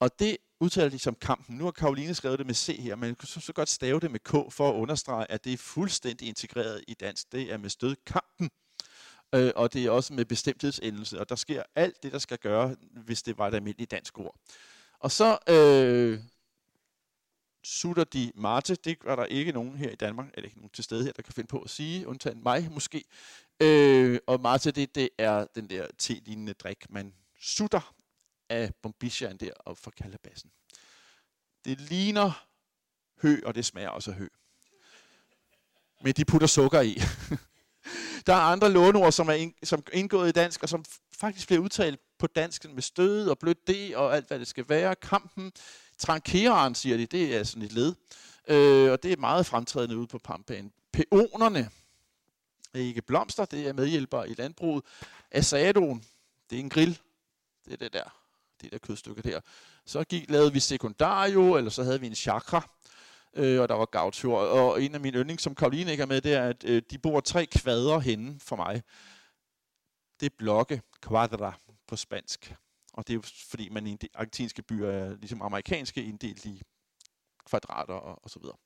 [0.00, 1.56] Og det udtaler de som kampen.
[1.56, 4.10] Nu har Karoline skrevet det med C her, men kan så, så godt stave det
[4.10, 7.32] med K for at understrege, at det er fuldstændig integreret i dansk.
[7.32, 8.50] Det er med stød kampen.
[9.34, 12.76] Øh, og det er også med bestemthedsendelse, og der sker alt det, der skal gøre,
[13.04, 14.36] hvis det var et almindeligt dansk ord.
[14.98, 16.20] Og så øh,
[17.64, 20.84] sutter de Marte, det var der ikke nogen her i Danmark, eller ikke nogen til
[20.84, 23.04] stede her, der kan finde på at sige, undtagen mig måske.
[23.60, 27.94] Øh, og Marte, det, det er den der te-lignende drik, man sutter
[28.48, 30.50] af bombichaen der og fra kalabassen.
[31.64, 32.46] Det ligner
[33.22, 34.28] hø, og det smager også af hø.
[36.02, 36.98] Men de putter sukker i.
[38.26, 40.84] Der er andre låneord, som er, som indgået i dansk, og som
[41.16, 44.64] faktisk bliver udtalt på dansk med stød og blødt D og alt, hvad det skal
[44.68, 44.94] være.
[44.94, 45.52] Kampen,
[46.02, 47.94] trankeren, siger de, det er sådan et led.
[48.48, 50.72] Øh, og det er meget fremtrædende ude på Pampaen.
[50.92, 51.70] Peonerne
[52.74, 54.84] ikke blomster, det er medhjælpere i landbruget.
[55.30, 56.04] Asadoen,
[56.50, 56.98] det er en grill.
[57.64, 58.16] Det er det der,
[58.60, 59.40] det der kødstykke der.
[59.86, 62.68] Så gik, lavede vi sekundario, eller så havde vi en chakra
[63.34, 64.38] øh, og der var gavtur.
[64.38, 66.98] Og en af mine yndlings, som Karoline ikke er med, det er, at øh, de
[66.98, 68.82] bor tre kvader henne for mig.
[70.20, 71.54] Det er blokke, quadra
[71.86, 72.54] på spansk.
[72.92, 76.62] Og det er jo fordi, man i de argentinske byer er ligesom amerikanske, inddelt i
[77.46, 78.56] kvadrater og, og så videre.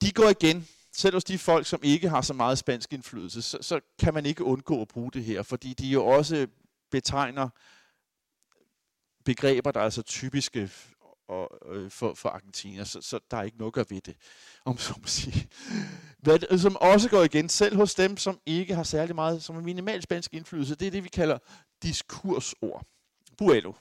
[0.00, 3.58] De går igen, selv hos de folk, som ikke har så meget spansk indflydelse, så,
[3.60, 6.46] så kan man ikke undgå at bruge det her, fordi de jo også
[6.90, 7.48] betegner
[9.24, 10.70] begreber, der er så typiske
[11.28, 14.16] og, øh, for, for Argentina, så, så der er ikke noget at gøre ved det,
[14.64, 15.48] om så må sige.
[16.18, 19.60] Hvad, som også går igen, selv hos dem, som ikke har særlig meget, som er
[19.60, 21.38] minimal spansk indflydelse, det er det, vi kalder
[21.82, 22.86] diskursord.
[23.38, 23.72] Bueno.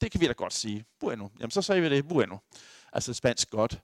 [0.00, 0.84] Det kan vi da godt sige.
[1.00, 1.28] Bueno.
[1.40, 2.08] Jamen, så sagde vi det.
[2.08, 2.38] Bueno.
[2.92, 3.80] Altså spansk godt.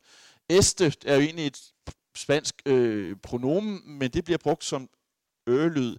[0.48, 1.72] Este er jo egentlig et
[2.14, 4.88] spansk øh, pronomen, men det bliver brugt som
[5.46, 5.96] ølyd.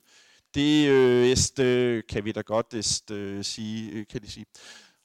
[0.53, 4.45] Det øh, este kan vi da godt este, sige, øh, kan de sige.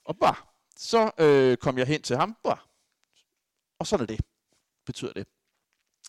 [0.05, 2.59] Og bare så øh, kom jeg hen til ham, bah.
[3.79, 4.21] og sådan er det,
[4.87, 5.27] betyder det.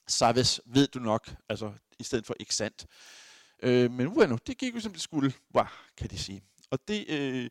[0.07, 2.86] Sabes ved du nok, altså i stedet for ikke sandt.
[3.63, 6.43] Øh, men bueno, det gik jo som det skulle, bah, kan de sige.
[6.72, 7.49] Og det, øh,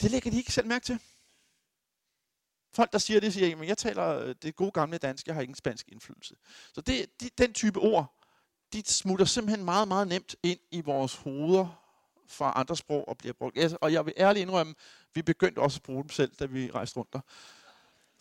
[0.00, 1.00] det lægger de ikke selv mærke til.
[2.74, 5.42] Folk, der siger det, siger, at jeg taler øh, det gode gamle dansk, jeg har
[5.42, 6.34] ingen spansk indflydelse.
[6.74, 8.24] Så det, de, den type ord,
[8.72, 11.87] de smutter simpelthen meget, meget nemt ind i vores hoveder
[12.28, 13.58] fra andre sprog og bliver brugt.
[13.80, 14.74] Og jeg vil ærligt indrømme,
[15.14, 17.20] vi begyndte også at bruge dem selv, da vi rejste rundt der.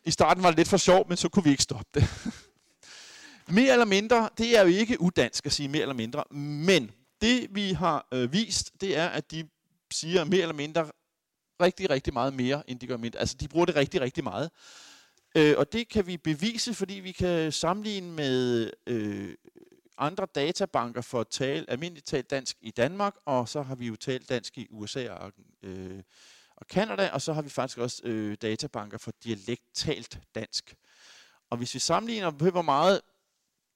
[0.06, 2.04] I starten var det lidt for sjovt, men så kunne vi ikke stoppe det.
[3.48, 6.92] mere eller mindre, det er jo ikke udansk at sige mere eller mindre, men
[7.22, 9.50] det vi har øh, vist, det er, at de
[9.92, 10.92] siger mere eller mindre
[11.62, 13.20] rigtig, rigtig meget mere, end de gør mindre.
[13.20, 14.50] Altså, de bruger det rigtig, rigtig meget.
[15.38, 19.34] Øh, og det kan vi bevise, fordi vi kan sammenligne med øh,
[19.98, 23.96] andre databanker for at tale almindeligt talt dansk i Danmark, og så har vi jo
[23.96, 25.32] talt dansk i USA og,
[25.64, 26.04] øh,
[26.56, 30.76] og Canada, og så har vi faktisk også øh, databanker for dialektalt dansk.
[31.50, 33.02] Og hvis vi sammenligner på, hvor meget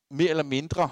[0.10, 0.90] mere eller mindre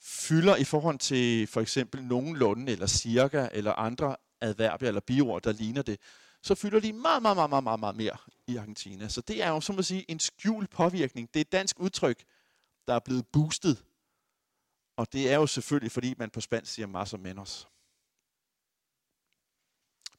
[0.00, 5.52] fylder i forhold til for eksempel nogenlunde, eller cirka, eller andre adverbier eller biord, der
[5.52, 6.00] ligner det,
[6.42, 9.08] så fylder de meget, meget, meget, meget, meget mere i Argentina.
[9.08, 11.28] Så det er jo, som at sige, en skjult påvirkning.
[11.34, 12.24] Det er et dansk udtryk,
[12.86, 13.84] der er blevet boostet
[15.00, 17.68] og det er jo selvfølgelig, fordi man på spansk siger masser menos.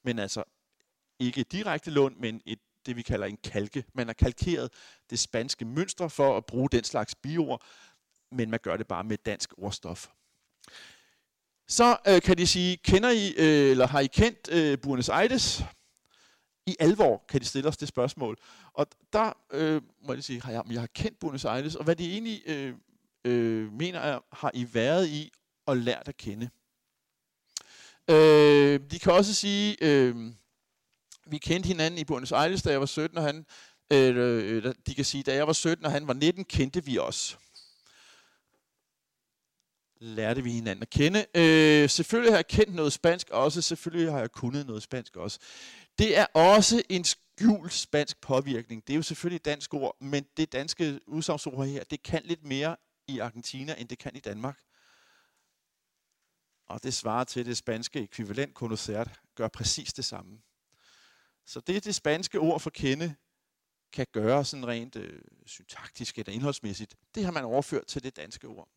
[0.03, 0.43] Men altså,
[1.19, 3.86] ikke direkte lån, men et, det vi kalder en kalke.
[3.93, 4.73] Man har kalkeret
[5.09, 7.63] det spanske mønster for at bruge den slags biord,
[8.32, 10.07] men man gør det bare med dansk ordstof.
[11.67, 15.63] Så øh, kan de sige, kender I, øh, eller har I kendt øh, Buenos Aires?
[16.67, 18.38] I alvor kan de stille os det spørgsmål.
[18.73, 21.95] Og der øh, må jeg sige, har jeg, jeg har kendt Buenos Aires, og hvad
[21.95, 22.75] de egentlig øh,
[23.26, 25.32] øh, mener jeg, har I været i
[25.65, 26.49] og lært at kende.
[28.09, 30.15] Øh, de kan også sige, øh,
[31.28, 33.45] vi kendte hinanden i Buenos Aires, da jeg var 17, og han,
[33.93, 36.97] øh, øh de kan sige, da jeg var 17, og han var 19, kendte vi
[36.97, 37.38] os.
[40.01, 41.26] lærte vi hinanden at kende.
[41.36, 45.39] Øh, selvfølgelig har jeg kendt noget spansk også, selvfølgelig har jeg kunnet noget spansk også.
[45.99, 48.88] Det er også en skjult spansk påvirkning.
[48.88, 52.43] Det er jo selvfølgelig et dansk ord, men det danske udsagnsord her, det kan lidt
[52.43, 52.76] mere
[53.08, 54.60] i Argentina, end det kan i Danmark.
[56.68, 60.41] Og det svarer til det spanske ekvivalent conocert, gør præcis det samme.
[61.45, 63.16] Så det det spanske ord for kende
[63.93, 68.47] kan gøre sådan rent øh, syntaktisk eller indholdsmæssigt, det har man overført til det danske
[68.47, 68.70] ord.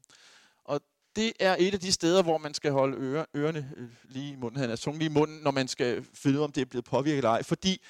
[0.65, 0.81] Og
[1.17, 4.37] det er et af de steder, hvor man skal holde øre, ørerne øh, lige i
[4.37, 6.65] munden, altså tungen lige i munden, når man skal finde ud af, om det er
[6.65, 7.43] blevet påvirket eller ej.
[7.43, 7.83] Fordi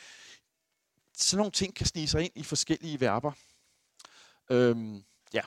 [1.17, 3.33] sådan nogle ting kan snige sig ind i forskellige verber.
[4.51, 5.43] Øhm, ja.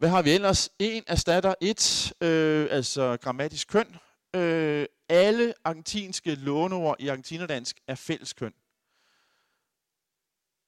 [0.00, 0.70] Hvad har vi ellers?
[0.78, 3.96] En erstatter et, øh, altså grammatisk køn.
[4.34, 8.54] Øh, alle argentinske låneord i argentinerdansk er fælleskøn.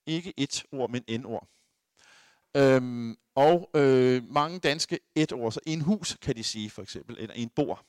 [0.07, 1.49] Ikke et ord, men en ord.
[2.57, 7.17] Øhm, og øh, mange danske et ord, så en hus kan de sige for eksempel,
[7.19, 7.85] eller en bord.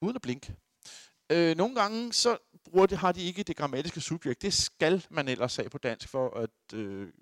[0.00, 0.56] Uden at blinke.
[1.30, 4.42] Øh, nogle gange så bruger det, har de ikke det grammatiske subjekt.
[4.42, 7.12] Det skal man ellers have på dansk for at øh,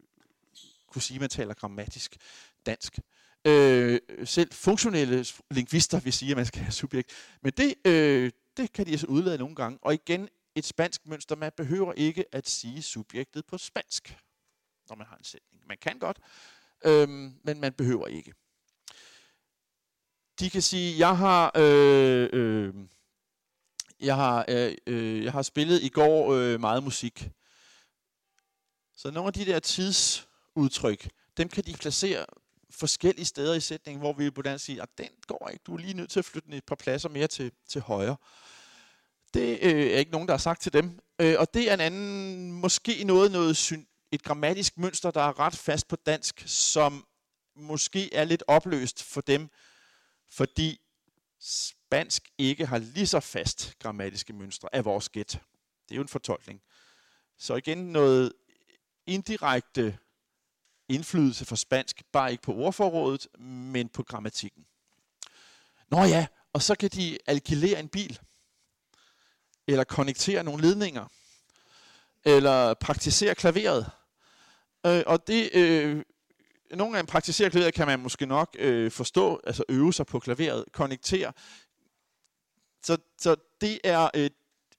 [0.95, 2.17] kunne sige, at man taler grammatisk
[2.67, 2.99] dansk.
[3.47, 7.13] Øh, selv funktionelle lingvister vil sige, at man skal have subjekt.
[7.43, 9.79] Men det, øh, det kan de altså udlade nogle gange.
[9.83, 11.37] Og igen, et spansk mønster.
[11.37, 14.17] Man behøver ikke at sige subjektet på spansk,
[14.89, 15.63] når man har en sætning.
[15.67, 16.19] Man kan godt,
[16.85, 17.09] øh,
[17.45, 18.35] men man behøver ikke.
[20.41, 22.75] De kan sige, jeg har, øh, øh,
[24.01, 27.31] jeg har, øh, øh, jeg har spillet i går øh, meget musik.
[28.97, 32.27] Så nogle af de der tids udtryk, dem kan de placere
[32.71, 35.79] forskellige steder i sætningen, hvor vi på dansk siger, at den går ikke, du er
[35.79, 38.17] lige nødt til at flytte den et par pladser mere til, til højre.
[39.35, 41.01] Det øh, er ikke nogen, der har sagt til dem.
[41.21, 45.41] Øh, og det er en anden, måske noget, noget syn, et grammatisk mønster, der er
[45.41, 47.07] ret fast på dansk, som
[47.57, 49.49] måske er lidt opløst for dem,
[50.31, 50.81] fordi
[51.41, 55.41] spansk ikke har lige så fast grammatiske mønstre af vores gæt.
[55.89, 56.61] Det er jo en fortolkning.
[57.39, 58.33] Så igen noget
[59.07, 59.99] indirekte
[60.89, 64.67] indflydelse for spansk, bare ikke på ordforrådet, men på grammatikken.
[65.91, 68.21] Nå ja, og så kan de alkylere en bil
[69.67, 71.07] eller konnektere nogle ledninger,
[72.25, 73.91] eller praktisere klaveret.
[74.87, 76.05] Øh, og det, øh,
[76.71, 80.65] nogle af praktisere klaveret kan man måske nok øh, forstå, altså øve sig på klaveret,
[80.73, 81.33] konnektere.
[82.83, 84.33] Så, så det er et,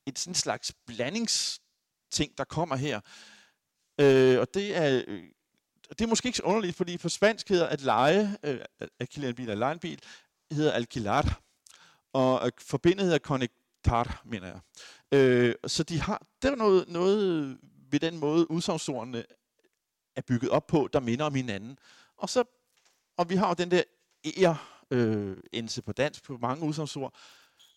[0.06, 3.02] et sådan slags blandingsting, der kommer her.
[4.00, 5.24] Øh, og det er, øh,
[5.90, 8.60] det er måske ikke så underligt, fordi på spansk hedder at lege, øh,
[9.00, 10.00] at en bil, eller lege en bil,
[10.52, 11.42] hedder alquilar.
[12.14, 14.60] Og øh, forbindet hedder connectar, mener jeg.
[15.12, 17.58] Øh, så de har, der er noget, noget
[17.92, 19.24] ved den måde, udsagsordene
[20.16, 21.80] er bygget op på, der minder om hinanden.
[22.18, 22.44] Og, så,
[23.18, 23.84] og vi har jo den der
[24.44, 27.14] er øh, endelse på dansk på mange udsagsord,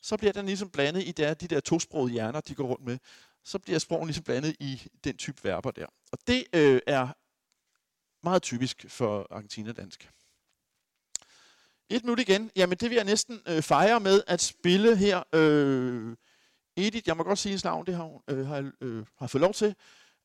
[0.03, 2.99] Så bliver den ligesom blandet i der, de der tosprogede hjerner, de går rundt med.
[3.45, 5.87] Så bliver sprogen ligesom blandet i den type verber der.
[6.13, 7.09] Og det øh, er
[8.23, 10.11] meget typisk for argentinadansk.
[11.91, 12.51] Et minut igen.
[12.57, 15.23] Jamen, det vil jeg næsten øh, fejre med at spille her.
[15.33, 16.17] Øh,
[16.77, 19.41] Edith, jeg må godt sige hendes navn, det har hun øh, har, øh, har fået
[19.41, 19.75] lov til.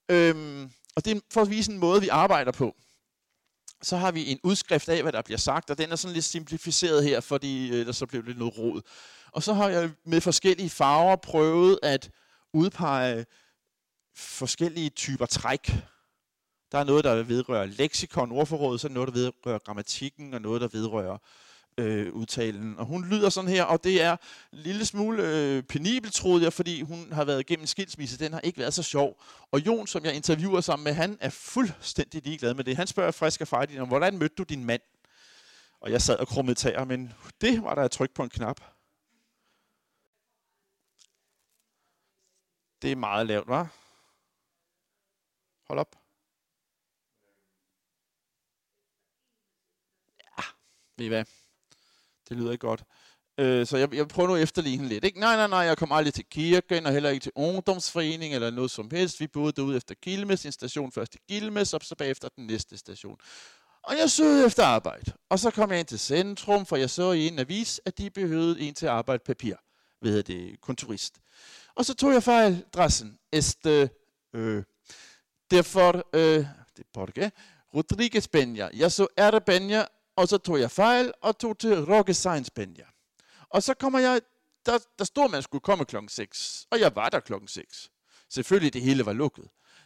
[0.10, 2.76] Øhm, og det er for at vise en måde, vi arbejder på.
[3.82, 6.26] Så har vi en udskrift af, hvad der bliver sagt, og den er sådan lidt
[6.26, 8.82] simplificeret her, fordi øh, der så blev lidt noget råd.
[9.32, 12.12] Og så har jeg med forskellige farver prøvet at
[12.54, 13.26] udpege
[14.16, 15.72] forskellige typer træk.
[16.74, 20.62] Der er noget, der vedrører leksikon, ordforrådet, så er noget, der vedrører grammatikken, og noget,
[20.62, 21.18] der vedrører
[21.78, 22.80] øh, udtalen.
[22.80, 24.12] Og hun lyder sådan her, og det er
[24.54, 28.20] en lille smule øh, penibelt, troede jeg, fordi hun har været igennem skilsmisse.
[28.20, 29.22] Den har ikke været så sjov.
[29.52, 32.76] Og Jon, som jeg interviewer sammen med, han er fuldstændig ligeglad med det.
[32.76, 34.82] Han spørger frisk og fejl, om, hvordan mødte du din mand?
[35.80, 38.62] Og jeg sad og krummede tager, men det var der et tryk på en knap.
[42.82, 43.68] Det er meget lavt, var?
[45.68, 46.03] Hold op.
[50.98, 51.26] ved I hvad?
[52.30, 52.84] Det lyder ikke godt.
[53.38, 55.06] Øh, så jeg, jeg prøver nu at efterligne lidt.
[55.06, 55.20] Ikke?
[55.20, 58.72] Nej, nej, nej, jeg kom aldrig til kirken, og heller ikke til ungdomsforening eller noget
[58.72, 59.20] som helst.
[59.20, 62.78] Vi boede derude efter Gilmes, en station først i Gilmes, og så bagefter den næste
[62.78, 63.18] station.
[63.84, 65.12] Og jeg søgte efter arbejde.
[65.30, 68.10] Og så kom jeg ind til centrum, for jeg så i en avis, at de
[68.10, 69.56] behøvede en til at arbejde papir.
[70.02, 71.16] Ved det, kontorist.
[71.76, 73.20] Og så tog jeg fejl adressen.
[73.32, 73.90] Este,
[74.34, 74.64] øh,
[75.52, 76.46] derfor, øh,
[76.78, 77.30] det er
[77.76, 78.70] Rodriguez Benja.
[78.74, 79.40] Jeg så R.
[79.40, 79.86] Benja,
[80.16, 82.86] og så tog jeg fejl og tog til Rocket Science Benja.
[83.50, 84.22] Og så kommer jeg,
[84.66, 87.90] der, der stod, man skulle komme klokken 6, og jeg var der klokken 6.
[88.30, 89.46] Selvfølgelig det hele var lukket.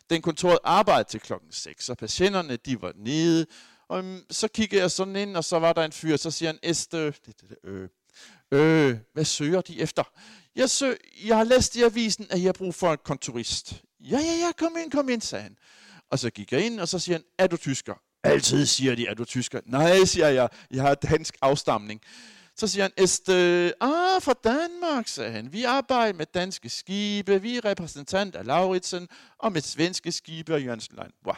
[0.10, 3.46] Den kontoret arbejdede til klokken 6, og patienterne de var nede,
[3.88, 6.50] Og mm, så kiggede jeg sådan ind, og så var der en fyr, så siger
[6.50, 7.90] han, Este, det, det, det, øh,
[8.52, 10.04] øh, hvad søger de efter?
[10.56, 10.94] Jeg, sø,
[11.26, 13.84] jeg har læst i avisen, at jeg har brug for en kontorist.
[14.00, 15.58] Ja, ja, ja, kom ind, kom ind, sagde han.
[16.12, 17.94] Og så gik jeg ind, og så siger han, er du tysker?
[18.28, 19.62] Altid siger de, at du tysker?
[19.66, 22.02] Nej, siger jeg, jeg har dansk afstamning.
[22.56, 25.54] Så siger han, Este, øh, ah, fra Danmark, sagde han.
[25.54, 29.08] Vi arbejder med danske skibe, vi er repræsentant af Lauritsen,
[29.38, 31.12] og med svenske skibe og Jørgensen Line.
[31.26, 31.36] Wow.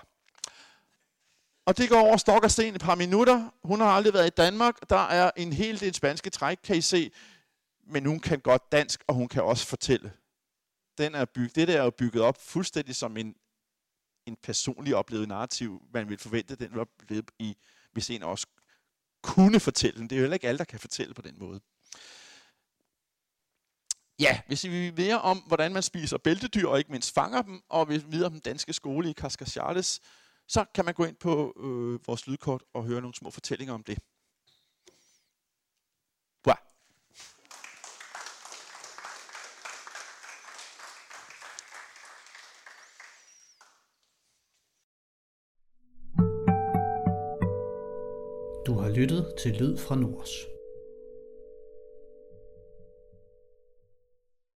[1.65, 3.53] Og det går over stok og sten et par minutter.
[3.63, 4.89] Hun har aldrig været i Danmark.
[4.89, 7.11] Der er en hel del spanske træk, kan I se.
[7.87, 10.11] Men hun kan godt dansk, og hun kan også fortælle.
[10.97, 13.35] Den er bygget, det der er bygget op fuldstændig som en,
[14.25, 15.81] en personlig oplevet narrativ.
[15.93, 17.57] Man ville forvente, den var blevet i,
[17.91, 18.47] hvis en også
[19.21, 20.09] kunne fortælle den.
[20.09, 21.61] Det er jo heller ikke alle, der kan fortælle på den måde.
[24.19, 27.61] Ja, hvis vi vil mere om, hvordan man spiser bæltedyr, og ikke mindst fanger dem,
[27.69, 29.99] og vi videre om den danske skole i Cascasiales,
[30.47, 33.83] så kan man gå ind på øh, vores lydkort og høre nogle små fortællinger om
[33.83, 33.99] det.
[48.99, 50.47] Lyttet til Lyd fra Nords.